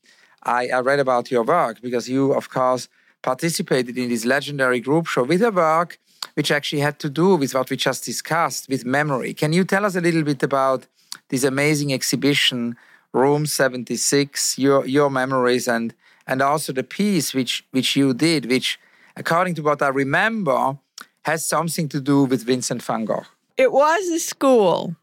I, 0.44 0.68
I 0.68 0.80
read 0.80 1.00
about 1.00 1.32
your 1.32 1.44
work 1.44 1.82
because 1.82 2.08
you, 2.08 2.34
of 2.34 2.50
course, 2.50 2.88
participated 3.22 3.98
in 3.98 4.10
this 4.10 4.24
legendary 4.26 4.80
group 4.80 5.08
show 5.08 5.24
with 5.24 5.42
a 5.42 5.52
work 5.52 6.00
which 6.36 6.52
actually 6.52 6.82
had 6.82 7.00
to 7.00 7.10
do 7.10 7.36
with 7.36 7.54
what 7.54 7.70
we 7.70 7.78
just 7.78 8.06
discussed 8.06 8.70
with 8.70 8.86
memory. 8.86 9.34
Can 9.34 9.54
you 9.54 9.64
tell 9.64 9.86
us 9.86 9.96
a 9.96 10.02
little 10.02 10.24
bit 10.24 10.44
about 10.44 10.88
this 11.30 11.44
amazing 11.44 11.94
exhibition, 11.94 12.76
Room 13.14 13.46
76, 13.46 14.60
your, 14.60 14.86
your 14.86 15.10
memories, 15.10 15.68
and, 15.68 15.94
and 16.28 16.42
also 16.42 16.74
the 16.74 16.84
piece 16.84 17.34
which, 17.34 17.66
which 17.72 17.96
you 17.96 18.14
did, 18.14 18.48
which, 18.48 18.80
according 19.16 19.56
to 19.56 19.64
what 19.64 19.82
I 19.82 19.88
remember, 19.88 20.78
has 21.24 21.46
something 21.46 21.88
to 21.90 22.00
do 22.00 22.26
with 22.26 22.44
Vincent 22.44 22.84
van 22.84 23.06
Gogh? 23.06 23.26
It 23.58 23.72
was 23.72 24.08
a 24.10 24.20
school 24.20 24.96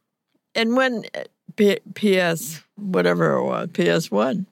and 0.54 0.76
when 0.76 1.04
uh, 1.14 1.24
P- 1.56 1.80
PS 1.94 2.62
whatever 2.76 3.36
it 3.36 3.44
was, 3.44 3.68
PS 3.72 4.10
one. 4.10 4.46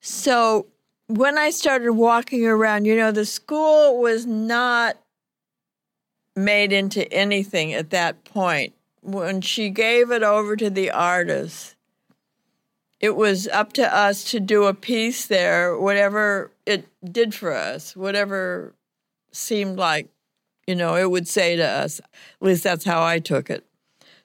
So 0.00 0.66
when 1.08 1.38
I 1.38 1.50
started 1.50 1.92
walking 1.92 2.46
around, 2.46 2.84
you 2.84 2.96
know, 2.96 3.12
the 3.12 3.26
school 3.26 4.00
was 4.00 4.26
not 4.26 4.96
made 6.36 6.72
into 6.72 7.10
anything 7.12 7.72
at 7.72 7.90
that 7.90 8.24
point. 8.24 8.74
When 9.02 9.40
she 9.40 9.70
gave 9.70 10.10
it 10.10 10.22
over 10.22 10.56
to 10.56 10.70
the 10.70 10.90
artists, 10.90 11.74
it 13.00 13.16
was 13.16 13.48
up 13.48 13.72
to 13.74 13.94
us 13.96 14.24
to 14.24 14.40
do 14.40 14.64
a 14.64 14.74
piece 14.74 15.26
there, 15.26 15.76
whatever 15.78 16.50
it 16.66 16.86
did 17.12 17.34
for 17.34 17.54
us, 17.54 17.96
whatever 17.96 18.74
seemed 19.32 19.78
like, 19.78 20.08
you 20.66 20.74
know, 20.74 20.96
it 20.96 21.10
would 21.10 21.26
say 21.26 21.56
to 21.56 21.66
us. 21.66 21.98
At 22.00 22.46
least 22.46 22.62
that's 22.62 22.84
how 22.84 23.02
I 23.02 23.18
took 23.18 23.48
it. 23.48 23.64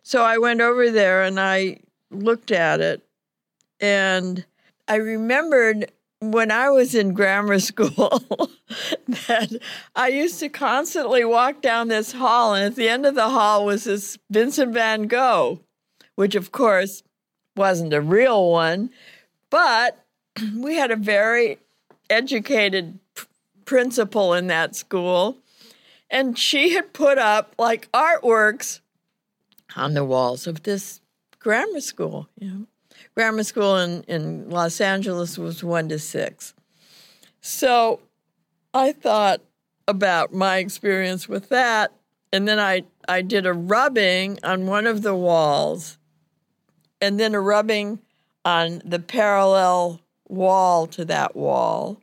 So 0.08 0.22
I 0.22 0.38
went 0.38 0.62
over 0.62 0.92
there 0.92 1.24
and 1.24 1.40
I 1.40 1.80
looked 2.12 2.52
at 2.52 2.80
it. 2.80 3.02
And 3.80 4.46
I 4.88 4.98
remembered 4.98 5.92
when 6.20 6.52
I 6.52 6.70
was 6.70 6.94
in 6.94 7.16
grammar 7.16 7.58
school 7.72 8.22
that 9.08 9.60
I 9.96 10.10
used 10.10 10.40
to 10.42 10.50
constantly 10.50 11.26
walk 11.26 11.60
down 11.60 11.88
this 11.88 12.12
hall. 12.12 12.54
And 12.54 12.66
at 12.66 12.76
the 12.76 12.88
end 12.88 13.08
of 13.08 13.16
the 13.16 13.30
hall 13.30 13.66
was 13.66 13.86
this 13.86 14.20
Vincent 14.30 14.76
van 14.76 15.08
Gogh, 15.08 15.62
which 16.14 16.36
of 16.36 16.52
course 16.52 17.02
wasn't 17.56 17.92
a 17.92 18.00
real 18.00 18.52
one. 18.52 18.92
But 19.50 20.06
we 20.56 20.76
had 20.76 20.92
a 20.92 20.96
very 20.96 21.58
educated 22.12 23.00
principal 23.66 24.36
in 24.36 24.46
that 24.48 24.76
school. 24.76 25.38
And 26.12 26.38
she 26.38 26.76
had 26.76 26.94
put 26.94 27.18
up 27.18 27.56
like 27.58 27.92
artworks 27.92 28.82
on 29.76 29.94
the 29.94 30.06
walls 30.06 30.48
of 30.48 30.64
this 30.64 31.02
grammar 31.40 31.82
school. 31.82 32.28
You 32.40 32.48
know, 32.48 32.66
grammar 33.14 33.44
school 33.44 33.78
in 33.78 34.04
in 34.04 34.50
Los 34.50 34.82
Angeles 34.82 35.38
was 35.38 35.64
one 35.64 35.90
to 35.90 36.00
six. 36.00 36.54
So 37.42 38.00
I 38.74 38.92
thought 38.92 39.42
about 39.88 40.34
my 40.34 40.58
experience 40.58 41.30
with 41.30 41.50
that, 41.50 41.92
and 42.34 42.48
then 42.48 42.60
I 42.60 42.84
I 43.08 43.22
did 43.22 43.46
a 43.46 43.54
rubbing 43.54 44.40
on 44.44 44.66
one 44.66 44.88
of 44.88 45.02
the 45.04 45.16
walls, 45.16 45.98
and 47.00 47.20
then 47.20 47.36
a 47.36 47.42
rubbing 47.42 48.00
on 48.44 48.82
the 48.86 49.00
parallel 49.00 50.02
wall 50.28 50.88
to 50.88 51.06
that 51.06 51.36
wall. 51.36 52.02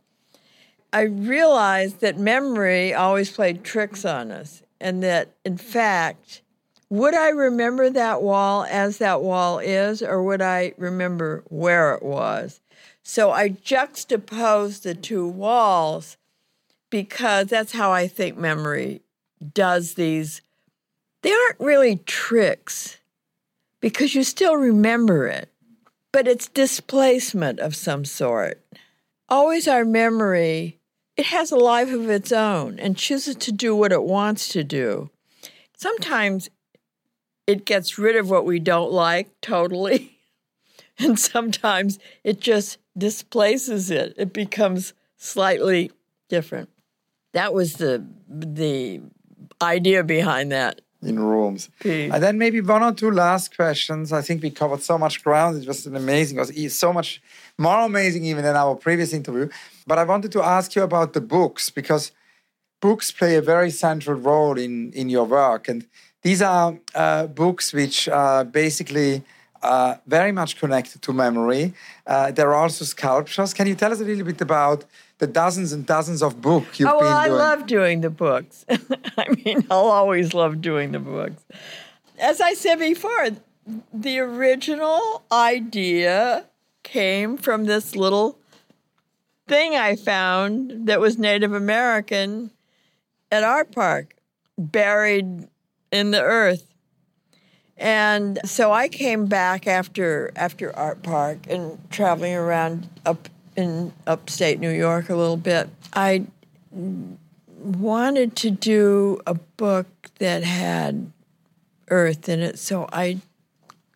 I 0.92 1.02
realized 1.02 2.00
that 2.00 2.18
memory 2.18 2.92
always 2.92 3.30
played 3.30 3.64
tricks 3.64 4.04
on 4.04 4.30
us, 4.30 4.62
and 4.80 5.02
that 5.02 5.30
in 5.44 5.56
fact, 5.56 6.41
would 6.92 7.14
I 7.14 7.30
remember 7.30 7.88
that 7.88 8.20
wall 8.20 8.66
as 8.68 8.98
that 8.98 9.22
wall 9.22 9.58
is, 9.58 10.02
or 10.02 10.22
would 10.22 10.42
I 10.42 10.74
remember 10.76 11.42
where 11.48 11.94
it 11.94 12.02
was? 12.02 12.60
So 13.02 13.30
I 13.30 13.48
juxtaposed 13.48 14.82
the 14.82 14.94
two 14.94 15.26
walls 15.26 16.18
because 16.90 17.46
that's 17.46 17.72
how 17.72 17.90
I 17.92 18.08
think 18.08 18.36
memory 18.36 19.00
does 19.54 19.94
these. 19.94 20.42
They 21.22 21.32
aren't 21.32 21.60
really 21.60 21.96
tricks 21.96 22.98
because 23.80 24.14
you 24.14 24.22
still 24.22 24.56
remember 24.56 25.26
it, 25.26 25.48
but 26.12 26.28
it's 26.28 26.46
displacement 26.46 27.58
of 27.58 27.74
some 27.74 28.04
sort. 28.04 28.62
Always 29.30 29.66
our 29.66 29.86
memory 29.86 30.78
it 31.16 31.24
has 31.24 31.50
a 31.50 31.56
life 31.56 31.90
of 31.90 32.10
its 32.10 32.32
own 32.32 32.78
and 32.78 32.98
chooses 32.98 33.36
to 33.36 33.52
do 33.52 33.74
what 33.74 33.92
it 33.92 34.02
wants 34.02 34.48
to 34.48 34.62
do. 34.62 35.08
Sometimes 35.74 36.50
it 37.46 37.64
gets 37.64 37.98
rid 37.98 38.16
of 38.16 38.30
what 38.30 38.44
we 38.44 38.58
don't 38.58 38.92
like 38.92 39.28
totally, 39.40 40.18
and 40.98 41.18
sometimes 41.18 41.98
it 42.24 42.40
just 42.40 42.78
displaces 42.96 43.90
it. 43.90 44.14
It 44.16 44.32
becomes 44.32 44.94
slightly 45.16 45.90
different. 46.28 46.68
That 47.32 47.54
was 47.54 47.74
the 47.74 48.04
the 48.28 49.00
idea 49.60 50.04
behind 50.04 50.52
that. 50.52 50.80
In 51.02 51.18
rooms. 51.18 51.68
Piece. 51.80 52.12
And 52.12 52.22
then 52.22 52.38
maybe 52.38 52.60
one 52.60 52.82
or 52.82 52.92
two 52.92 53.10
last 53.10 53.56
questions. 53.56 54.12
I 54.12 54.22
think 54.22 54.40
we 54.40 54.50
covered 54.50 54.82
so 54.82 54.96
much 54.96 55.24
ground. 55.24 55.60
It 55.60 55.66
was 55.66 55.84
an 55.84 55.96
amazing, 55.96 56.38
it 56.38 56.62
was 56.62 56.78
so 56.78 56.92
much 56.92 57.20
more 57.58 57.80
amazing 57.80 58.24
even 58.24 58.44
than 58.44 58.54
our 58.54 58.76
previous 58.76 59.12
interview. 59.12 59.48
But 59.84 59.98
I 59.98 60.04
wanted 60.04 60.30
to 60.32 60.42
ask 60.42 60.76
you 60.76 60.82
about 60.82 61.12
the 61.12 61.20
books 61.20 61.70
because 61.70 62.12
books 62.80 63.10
play 63.10 63.34
a 63.34 63.42
very 63.42 63.70
central 63.70 64.16
role 64.16 64.56
in, 64.56 64.92
in 64.92 65.08
your 65.08 65.24
work. 65.24 65.66
And 65.66 65.88
these 66.22 66.40
are 66.42 66.78
uh, 66.94 67.26
books 67.26 67.72
which 67.72 68.08
are 68.08 68.44
basically 68.44 69.22
uh, 69.62 69.96
very 70.06 70.32
much 70.32 70.58
connected 70.58 71.02
to 71.02 71.12
memory. 71.12 71.74
Uh, 72.06 72.30
there 72.30 72.48
are 72.50 72.54
also 72.54 72.84
sculptures. 72.84 73.54
Can 73.54 73.66
you 73.66 73.74
tell 73.74 73.92
us 73.92 74.00
a 74.00 74.04
little 74.04 74.24
bit 74.24 74.40
about 74.40 74.84
the 75.18 75.26
dozens 75.26 75.72
and 75.72 75.86
dozens 75.86 76.22
of 76.22 76.40
books 76.40 76.80
you've 76.80 76.88
oh, 76.88 76.98
well, 76.98 77.16
I 77.16 77.28
love 77.28 77.66
doing 77.66 78.00
the 78.00 78.10
books. 78.10 78.64
I 79.16 79.28
mean, 79.44 79.64
I'll 79.70 79.86
always 79.86 80.34
love 80.34 80.60
doing 80.60 80.90
the 80.92 80.98
books. 80.98 81.44
As 82.18 82.40
I 82.40 82.54
said 82.54 82.80
before, 82.80 83.28
the 83.94 84.18
original 84.18 85.22
idea 85.30 86.46
came 86.82 87.36
from 87.36 87.66
this 87.66 87.94
little 87.94 88.38
thing 89.46 89.76
I 89.76 89.94
found 89.94 90.86
that 90.88 91.00
was 91.00 91.18
Native 91.18 91.52
American 91.52 92.50
at 93.30 93.44
Artpark, 93.44 94.08
buried 94.58 95.48
in 95.92 96.10
the 96.10 96.22
earth. 96.22 96.66
And 97.76 98.38
so 98.44 98.72
I 98.72 98.88
came 98.88 99.26
back 99.26 99.66
after 99.66 100.32
after 100.36 100.70
Artpark 100.70 101.48
and 101.48 101.78
traveling 101.90 102.34
around 102.34 102.88
up 103.04 103.28
in 103.56 103.92
upstate 104.06 104.58
New 104.60 104.70
York 104.70 105.10
a 105.10 105.16
little 105.16 105.36
bit. 105.36 105.68
I 105.92 106.24
wanted 106.70 108.36
to 108.36 108.50
do 108.50 109.20
a 109.26 109.34
book 109.34 109.86
that 110.18 110.42
had 110.42 111.12
earth 111.88 112.28
in 112.28 112.40
it, 112.40 112.58
so 112.58 112.88
I 112.92 113.18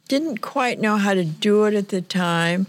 didn't 0.09 0.41
quite 0.41 0.81
know 0.81 0.97
how 0.97 1.15
to 1.15 1.25
do 1.25 1.65
it 1.65 1.75
at 1.75 1.89
the 1.89 2.03
time. 2.03 2.67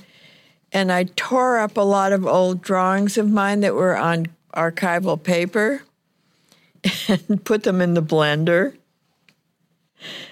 And 0.71 0.91
I 0.91 1.05
tore 1.15 1.59
up 1.59 1.77
a 1.77 1.81
lot 1.81 2.11
of 2.11 2.25
old 2.25 2.61
drawings 2.61 3.17
of 3.17 3.29
mine 3.29 3.61
that 3.61 3.73
were 3.73 3.97
on 3.97 4.27
archival 4.53 5.21
paper 5.21 5.83
and 7.07 7.43
put 7.43 7.63
them 7.63 7.81
in 7.81 7.93
the 7.93 8.03
blender 8.03 8.75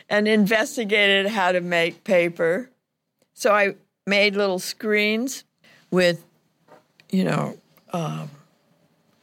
and 0.09 0.27
investigated 0.27 1.27
how 1.27 1.51
to 1.51 1.61
make 1.61 2.03
paper. 2.03 2.69
So 3.33 3.53
I 3.53 3.75
made 4.05 4.35
little 4.35 4.59
screens 4.59 5.43
with, 5.91 6.23
you 7.09 7.23
know, 7.23 7.57
um, 7.91 8.29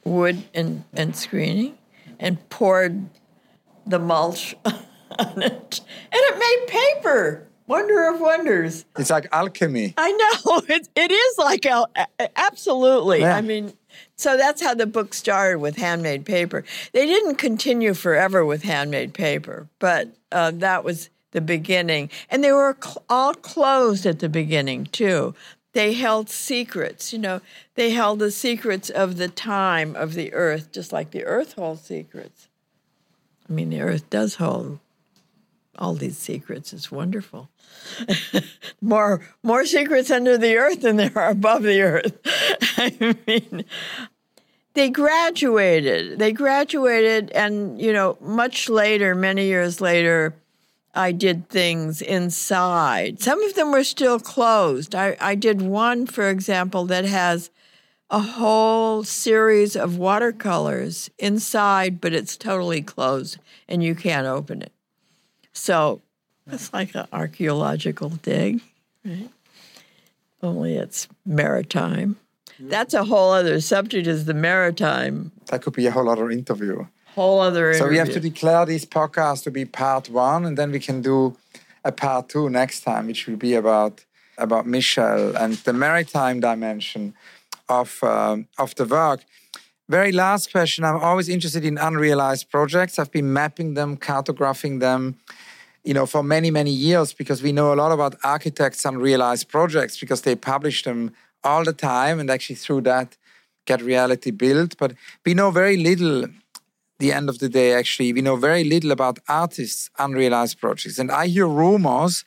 wood 0.03 0.43
and, 0.53 0.83
and 0.93 1.15
screening 1.15 1.77
and 2.19 2.49
poured 2.49 3.09
the 3.85 3.99
mulch 3.99 4.55
on 4.65 5.41
it. 5.41 5.81
And 6.11 6.21
it 6.21 6.37
made 6.37 6.67
paper. 6.67 7.47
Wonder 7.65 8.09
of 8.09 8.19
wonders. 8.19 8.83
It's 8.99 9.09
like 9.09 9.27
alchemy. 9.31 9.93
I 9.97 10.11
know 10.11 10.61
it, 10.69 10.89
it 10.95 11.11
is 11.11 11.37
like 11.37 11.65
a, 11.65 11.85
absolutely. 12.35 13.21
Yeah. 13.21 13.37
I 13.37 13.41
mean, 13.41 13.73
so 14.17 14.37
that's 14.37 14.61
how 14.61 14.73
the 14.73 14.85
book 14.85 15.13
started 15.13 15.59
with 15.59 15.77
handmade 15.77 16.25
paper. 16.25 16.65
They 16.91 17.05
didn't 17.05 17.35
continue 17.35 17.93
forever 17.93 18.43
with 18.43 18.63
handmade 18.63 19.13
paper, 19.13 19.69
but 19.79 20.09
uh, 20.33 20.51
that 20.51 20.83
was 20.83 21.09
the 21.31 21.41
beginning, 21.41 22.09
and 22.29 22.43
they 22.43 22.51
were 22.51 22.77
cl- 22.81 23.03
all 23.09 23.33
closed 23.33 24.05
at 24.05 24.19
the 24.19 24.29
beginning 24.29 24.85
too. 24.85 25.33
They 25.73 25.93
held 25.93 26.29
secrets, 26.29 27.11
you 27.11 27.19
know. 27.19 27.41
They 27.75 27.91
held 27.91 28.19
the 28.19 28.31
secrets 28.31 28.89
of 28.89 29.17
the 29.17 29.27
time 29.27 29.95
of 29.95 30.13
the 30.13 30.33
earth, 30.33 30.71
just 30.71 30.93
like 30.93 31.11
the 31.11 31.25
earth 31.25 31.53
holds 31.53 31.81
secrets. 31.81 32.47
I 33.49 33.53
mean, 33.53 33.71
the 33.71 33.81
earth 33.81 34.09
does 34.09 34.35
hold 34.35 34.79
all 35.77 35.95
these 35.95 36.17
secrets. 36.17 36.73
It's 36.73 36.91
wonderful. 36.91 37.49
more 38.81 39.21
more 39.41 39.65
secrets 39.65 40.11
under 40.11 40.37
the 40.37 40.57
earth 40.57 40.81
than 40.81 40.97
there 40.97 41.11
are 41.15 41.31
above 41.31 41.63
the 41.63 41.81
earth. 41.81 42.17
I 42.77 43.15
mean, 43.27 43.65
they 44.73 44.89
graduated. 44.89 46.19
They 46.19 46.31
graduated, 46.31 47.31
and 47.31 47.79
you 47.79 47.93
know, 47.93 48.17
much 48.21 48.69
later, 48.69 49.15
many 49.15 49.45
years 49.45 49.79
later, 49.81 50.33
I 50.95 51.11
did 51.11 51.49
things 51.49 52.01
inside. 52.01 53.21
Some 53.21 53.41
of 53.43 53.55
them 53.55 53.71
were 53.71 53.83
still 53.83 54.19
closed. 54.19 54.93
I, 54.93 55.17
I 55.19 55.35
did 55.35 55.61
one, 55.61 56.05
for 56.05 56.29
example, 56.29 56.85
that 56.85 57.05
has 57.05 57.49
a 58.09 58.19
whole 58.19 59.03
series 59.03 59.75
of 59.75 59.97
watercolors 59.97 61.09
inside, 61.17 61.99
but 61.99 62.13
it's 62.13 62.37
totally 62.37 62.81
closed 62.81 63.39
and 63.67 63.83
you 63.83 63.95
can't 63.95 64.27
open 64.27 64.61
it. 64.61 64.71
So 65.51 66.01
it's 66.45 66.71
like 66.71 66.93
an 66.93 67.07
archaeological 67.11 68.09
dig, 68.09 68.61
right? 69.03 69.29
Only 70.43 70.75
it's 70.75 71.07
maritime. 71.25 72.17
That's 72.59 72.93
a 72.93 73.03
whole 73.03 73.31
other 73.31 73.59
subject 73.61 74.07
is 74.07 74.25
the 74.25 74.33
maritime. 74.33 75.31
That 75.47 75.61
could 75.61 75.73
be 75.73 75.87
a 75.87 75.91
whole 75.91 76.09
other 76.09 76.29
interview. 76.29 76.85
Whole 77.15 77.39
other 77.41 77.73
So 77.75 77.87
we 77.87 77.97
have 77.97 78.11
to 78.11 78.19
declare 78.19 78.65
this 78.65 78.85
podcast 78.85 79.43
to 79.43 79.51
be 79.51 79.65
part 79.65 80.09
one, 80.09 80.45
and 80.45 80.57
then 80.57 80.71
we 80.71 80.79
can 80.79 81.01
do 81.01 81.37
a 81.83 81.91
part 81.91 82.29
two 82.29 82.49
next 82.49 82.81
time, 82.81 83.07
which 83.07 83.27
will 83.27 83.37
be 83.37 83.53
about 83.53 84.05
about 84.37 84.65
Michelle 84.65 85.35
and 85.37 85.53
the 85.53 85.73
maritime 85.73 86.39
dimension 86.39 87.13
of 87.69 88.03
um, 88.03 88.47
of 88.57 88.73
the 88.75 88.85
work. 88.85 89.23
Very 89.89 90.11
last 90.11 90.51
question. 90.51 90.85
I'm 90.85 90.97
always 90.97 91.29
interested 91.29 91.65
in 91.65 91.77
unrealized 91.77 92.49
projects. 92.49 92.97
I've 92.97 93.11
been 93.11 93.31
mapping 93.33 93.73
them, 93.73 93.97
cartographing 93.97 94.79
them, 94.79 95.19
you 95.83 95.93
know, 95.93 96.05
for 96.05 96.23
many 96.23 96.49
many 96.49 96.71
years 96.71 97.13
because 97.13 97.43
we 97.43 97.51
know 97.51 97.73
a 97.73 97.75
lot 97.75 97.91
about 97.91 98.15
architects' 98.23 98.85
unrealized 98.85 99.49
projects 99.49 99.99
because 99.99 100.21
they 100.21 100.35
publish 100.35 100.83
them 100.83 101.11
all 101.43 101.63
the 101.63 101.73
time, 101.73 102.19
and 102.19 102.29
actually 102.29 102.55
through 102.55 102.81
that 102.81 103.17
get 103.65 103.81
reality 103.81 104.31
built. 104.31 104.75
But 104.77 104.93
we 105.25 105.33
know 105.33 105.51
very 105.51 105.77
little 105.77 106.27
the 106.99 107.11
end 107.11 107.27
of 107.29 107.39
the 107.39 107.49
day, 107.49 107.73
actually, 107.73 108.13
we 108.13 108.21
know 108.21 108.35
very 108.35 108.63
little 108.63 108.91
about 108.91 109.19
artists' 109.27 109.89
unrealized 109.99 110.59
projects. 110.59 110.97
And 110.99 111.11
I 111.11 111.27
hear 111.27 111.47
rumors 111.47 112.23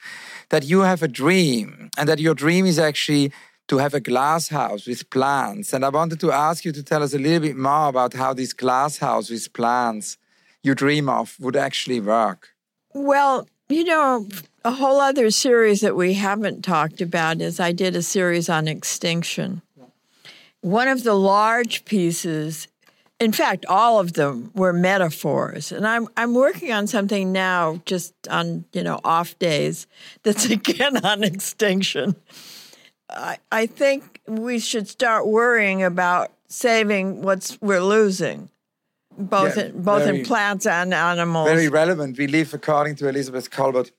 that 0.50 0.64
you 0.64 0.80
have 0.80 1.02
a 1.02 1.08
dream 1.08 1.90
and 1.96 2.08
that 2.08 2.18
your 2.18 2.34
dream 2.34 2.66
is 2.66 2.78
actually 2.78 3.32
to 3.68 3.78
have 3.78 3.94
a 3.94 4.00
glass 4.00 4.48
house 4.48 4.86
with 4.86 5.08
plants. 5.10 5.72
And 5.72 5.84
I 5.84 5.88
wanted 5.88 6.20
to 6.20 6.30
ask 6.30 6.64
you 6.64 6.72
to 6.72 6.82
tell 6.82 7.02
us 7.02 7.14
a 7.14 7.18
little 7.18 7.40
bit 7.40 7.56
more 7.56 7.88
about 7.88 8.12
how 8.14 8.34
this 8.34 8.52
glass 8.52 8.98
house 8.98 9.30
with 9.30 9.52
plants 9.52 10.18
you 10.62 10.74
dream 10.74 11.08
of 11.08 11.36
would 11.40 11.56
actually 11.56 12.00
work. 12.00 12.50
Well, 12.92 13.48
you 13.68 13.84
know, 13.84 14.28
a 14.66 14.72
whole 14.72 15.00
other 15.00 15.30
series 15.30 15.80
that 15.80 15.94
we 15.94 16.14
haven't 16.14 16.62
talked 16.62 17.00
about 17.00 17.40
is 17.40 17.60
I 17.60 17.70
did 17.70 17.94
a 17.94 18.02
series 18.02 18.48
on 18.48 18.66
extinction. 18.66 19.62
One 20.60 20.88
of 20.88 21.04
the 21.04 21.14
large 21.14 21.84
pieces 21.84 22.66
in 23.18 23.32
fact, 23.32 23.64
all 23.66 23.98
of 23.98 24.12
them 24.12 24.50
were 24.54 24.72
metaphors. 24.74 25.72
And 25.72 25.86
I'm 25.86 26.06
I'm 26.16 26.34
working 26.34 26.70
on 26.72 26.86
something 26.86 27.32
now, 27.32 27.80
just 27.86 28.12
on 28.28 28.64
you 28.72 28.82
know 28.82 29.00
off 29.04 29.38
days, 29.38 29.86
that's 30.22 30.44
again 30.58 31.04
on 31.04 31.22
extinction. 31.22 32.16
I 33.08 33.38
I 33.50 33.66
think 33.66 34.20
we 34.26 34.58
should 34.58 34.88
start 34.88 35.26
worrying 35.26 35.82
about 35.82 36.30
saving 36.48 37.22
what's 37.22 37.58
we're 37.62 37.80
losing, 37.80 38.50
both 39.16 39.56
Yeah, 39.56 39.66
in, 39.66 39.82
both 39.82 40.04
very- 40.04 40.18
in 40.20 40.26
plants 40.26 40.66
and 40.66 40.92
animals. 40.92 41.48
Very 41.48 41.68
relevant. 41.68 42.18
We 42.18 42.26
live, 42.26 42.52
according 42.52 42.96
to 42.96 43.08
Elizabeth 43.08 43.50
Kolbert, 43.50 43.92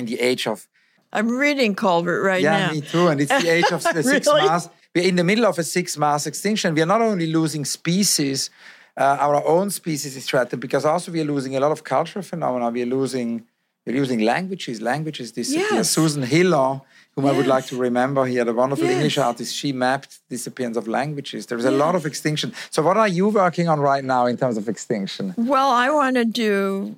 in 0.00 0.06
the 0.06 0.18
age 0.30 0.46
of 0.52 0.66
I'm 1.12 1.28
reading 1.44 1.74
Kolbert 1.74 2.22
right 2.24 2.42
yeah, 2.42 2.58
now. 2.58 2.66
Yeah, 2.66 2.72
me 2.72 2.80
too. 2.92 3.08
And 3.08 3.20
it's 3.20 3.36
the 3.42 3.50
age 3.58 3.70
of 3.72 3.82
the 3.82 4.02
six 4.02 4.26
Really? 4.26 4.46
mass. 4.46 4.68
We're 4.94 5.08
in 5.08 5.16
the 5.16 5.24
middle 5.30 5.46
of 5.46 5.58
a 5.58 5.66
six 5.76 5.96
mass 6.04 6.26
extinction. 6.26 6.74
We 6.74 6.82
are 6.82 6.92
not 6.94 7.02
only 7.10 7.26
losing 7.38 7.64
species, 7.64 8.50
uh, 8.96 9.16
our 9.26 9.36
own 9.54 9.70
species 9.70 10.16
is 10.16 10.24
threatened 10.30 10.60
because 10.66 10.84
also 10.84 11.12
we 11.12 11.20
are 11.20 11.30
losing 11.34 11.56
a 11.56 11.60
lot 11.64 11.72
of 11.72 11.80
cultural 11.84 12.22
phenomena. 12.30 12.70
We 12.70 12.82
are 12.82 12.92
losing, 12.98 13.44
we're 13.84 13.96
losing 13.96 14.20
languages. 14.20 14.80
Languages 14.80 15.32
disappear. 15.32 15.78
Yes. 15.78 15.90
Susan 15.90 16.22
Hiller, 16.22 16.80
whom 17.14 17.26
I 17.26 17.32
would 17.32 17.46
like 17.54 17.66
to 17.66 17.76
remember 17.76 18.24
here, 18.26 18.44
the 18.44 18.54
wonderful 18.62 18.86
Yes. 18.86 18.94
English 18.96 19.18
artist, 19.18 19.54
she 19.54 19.72
mapped 19.72 20.12
disappearance 20.28 20.76
of 20.76 20.86
languages. 20.86 21.46
There 21.46 21.58
is 21.58 21.64
a 21.64 21.76
lot 21.84 21.94
of 21.94 22.02
extinction. 22.06 22.52
So, 22.70 22.82
what 22.82 22.96
are 22.96 23.08
you 23.08 23.28
working 23.28 23.68
on 23.68 23.78
right 23.80 24.04
now 24.04 24.26
in 24.26 24.36
terms 24.36 24.56
of 24.56 24.68
extinction? 24.68 25.34
Well, 25.36 25.70
I 25.70 25.90
want 25.90 26.14
to 26.16 26.24
do. 26.24 26.96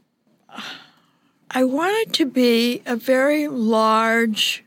I 1.54 1.64
want 1.64 1.92
it 2.08 2.12
to 2.14 2.24
be 2.24 2.82
a 2.86 2.96
very 2.96 3.46
large. 3.46 4.64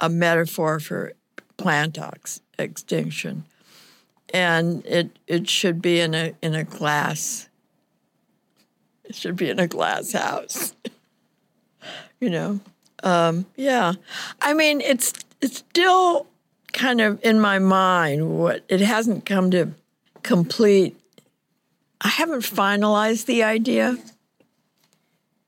A 0.00 0.08
metaphor 0.08 0.80
for 0.80 1.12
plant 1.56 1.98
ox- 1.98 2.40
extinction, 2.58 3.44
and 4.32 4.84
it 4.86 5.18
it 5.26 5.48
should 5.48 5.82
be 5.82 6.00
in 6.00 6.14
a 6.14 6.34
in 6.40 6.54
a 6.54 6.64
glass. 6.64 7.48
It 9.04 9.14
should 9.14 9.36
be 9.36 9.50
in 9.50 9.58
a 9.58 9.66
glass 9.66 10.12
house. 10.12 10.74
you 12.20 12.30
know, 12.30 12.60
um, 13.02 13.46
yeah. 13.56 13.94
I 14.40 14.54
mean, 14.54 14.80
it's 14.80 15.12
it's 15.40 15.58
still 15.58 16.26
kind 16.72 17.00
of 17.00 17.22
in 17.22 17.38
my 17.38 17.58
mind. 17.58 18.38
What 18.38 18.64
it 18.68 18.80
hasn't 18.80 19.26
come 19.26 19.50
to 19.50 19.72
complete. 20.22 20.98
I 22.00 22.08
haven't 22.08 22.42
finalized 22.42 23.26
the 23.26 23.42
idea, 23.42 23.96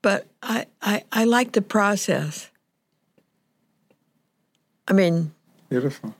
but 0.01 0.25
I 0.41 0.65
I, 0.81 1.03
I 1.11 1.23
like 1.25 1.51
the 1.51 1.61
process. 1.61 2.49
I 4.87 4.93
mean, 4.93 5.31
Beautiful 5.69 6.15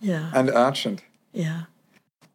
yeah, 0.00 0.30
and 0.34 0.50
urgent. 0.50 1.02
yeah. 1.32 1.62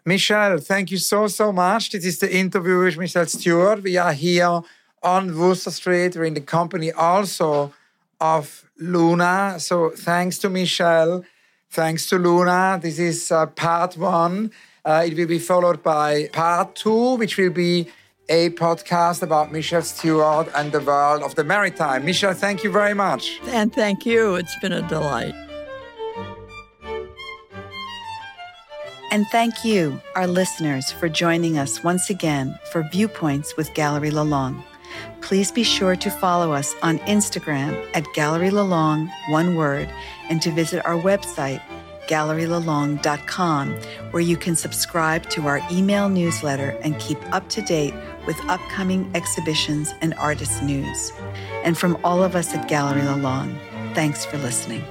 Michelle, 0.06 0.58
thank 0.60 0.92
you 0.92 0.98
so, 0.98 1.28
so 1.28 1.54
much. 1.54 1.92
This 1.92 2.04
is 2.06 2.20
the 2.20 2.30
interview 2.36 2.78
with 2.84 2.98
Michelle 2.98 3.26
Stuart. 3.26 3.82
We 3.84 3.96
are 3.96 4.12
here 4.12 4.62
on 5.02 5.38
Wooster 5.40 5.72
Street. 5.72 6.16
We're 6.18 6.26
in 6.26 6.34
the 6.34 6.42
company 6.42 6.92
also 6.92 7.74
of 8.20 8.66
Luna. 8.78 9.56
So 9.60 9.92
thanks 9.92 10.38
to 10.40 10.50
Michelle. 10.50 11.24
Thanks 11.70 12.06
to 12.08 12.18
Luna. 12.18 12.80
This 12.82 13.00
is 13.00 13.32
uh, 13.32 13.46
part 13.46 13.96
one. 13.98 14.52
Uh, 14.86 15.06
it 15.08 15.16
will 15.18 15.28
be 15.28 15.40
followed 15.40 15.82
by 15.82 16.28
part 16.34 16.76
two, 16.76 17.16
which 17.16 17.38
will 17.38 17.52
be 17.52 17.88
a 18.30 18.50
podcast 18.52 19.22
about 19.22 19.52
Michelle 19.52 19.82
Stuart 19.82 20.48
and 20.56 20.72
the 20.72 20.80
world 20.82 21.24
of 21.24 21.36
the 21.36 21.44
maritime. 21.44 22.06
Michelle, 22.06 22.34
thank 22.34 22.64
you 22.64 22.72
very 22.72 22.94
much. 22.94 23.40
And 23.48 23.74
thank 23.74 24.06
you. 24.06 24.36
It's 24.36 24.58
been 24.60 24.74
a 24.74 24.88
delight. 24.88 25.36
And 29.12 29.28
thank 29.28 29.64
you, 29.64 30.02
our 30.16 30.26
listeners, 30.26 30.92
for 30.92 31.08
joining 31.08 31.58
us 31.58 31.84
once 31.84 32.10
again 32.10 32.58
for 32.72 32.82
Viewpoints 32.92 33.56
with 33.56 33.74
Galerie 33.76 34.10
Lelong. 34.10 34.64
Please 35.22 35.52
be 35.52 35.64
sure 35.64 35.96
to 35.96 36.10
follow 36.10 36.52
us 36.52 36.74
on 36.82 36.98
Instagram 37.00 37.88
at 37.94 38.06
Galerie 38.16 38.50
Lelong, 38.50 39.10
one 39.30 39.56
word, 39.56 39.88
and 40.30 40.42
to 40.42 40.52
visit 40.52 40.84
our 40.86 40.98
website, 41.00 41.62
galerielelong.com, 42.14 43.74
where 44.11 44.22
you 44.22 44.38
can 44.38 44.55
subscribe 44.55 45.28
to 45.32 45.47
our 45.47 45.59
email 45.72 46.09
newsletter 46.09 46.78
and 46.84 46.99
keep 46.99 47.18
up 47.34 47.49
to 47.49 47.61
date 47.64 47.93
with 48.28 48.39
upcoming 48.47 49.09
exhibitions 49.16 49.91
and 50.01 50.14
artist 50.14 50.61
news. 50.61 51.11
And 51.64 51.76
from 51.76 51.97
all 52.03 52.22
of 52.24 52.36
us 52.36 52.53
at 52.53 52.68
Galerie 52.70 53.01
Lelong, 53.01 53.57
thanks 53.95 54.26
for 54.26 54.38
listening. 54.38 54.84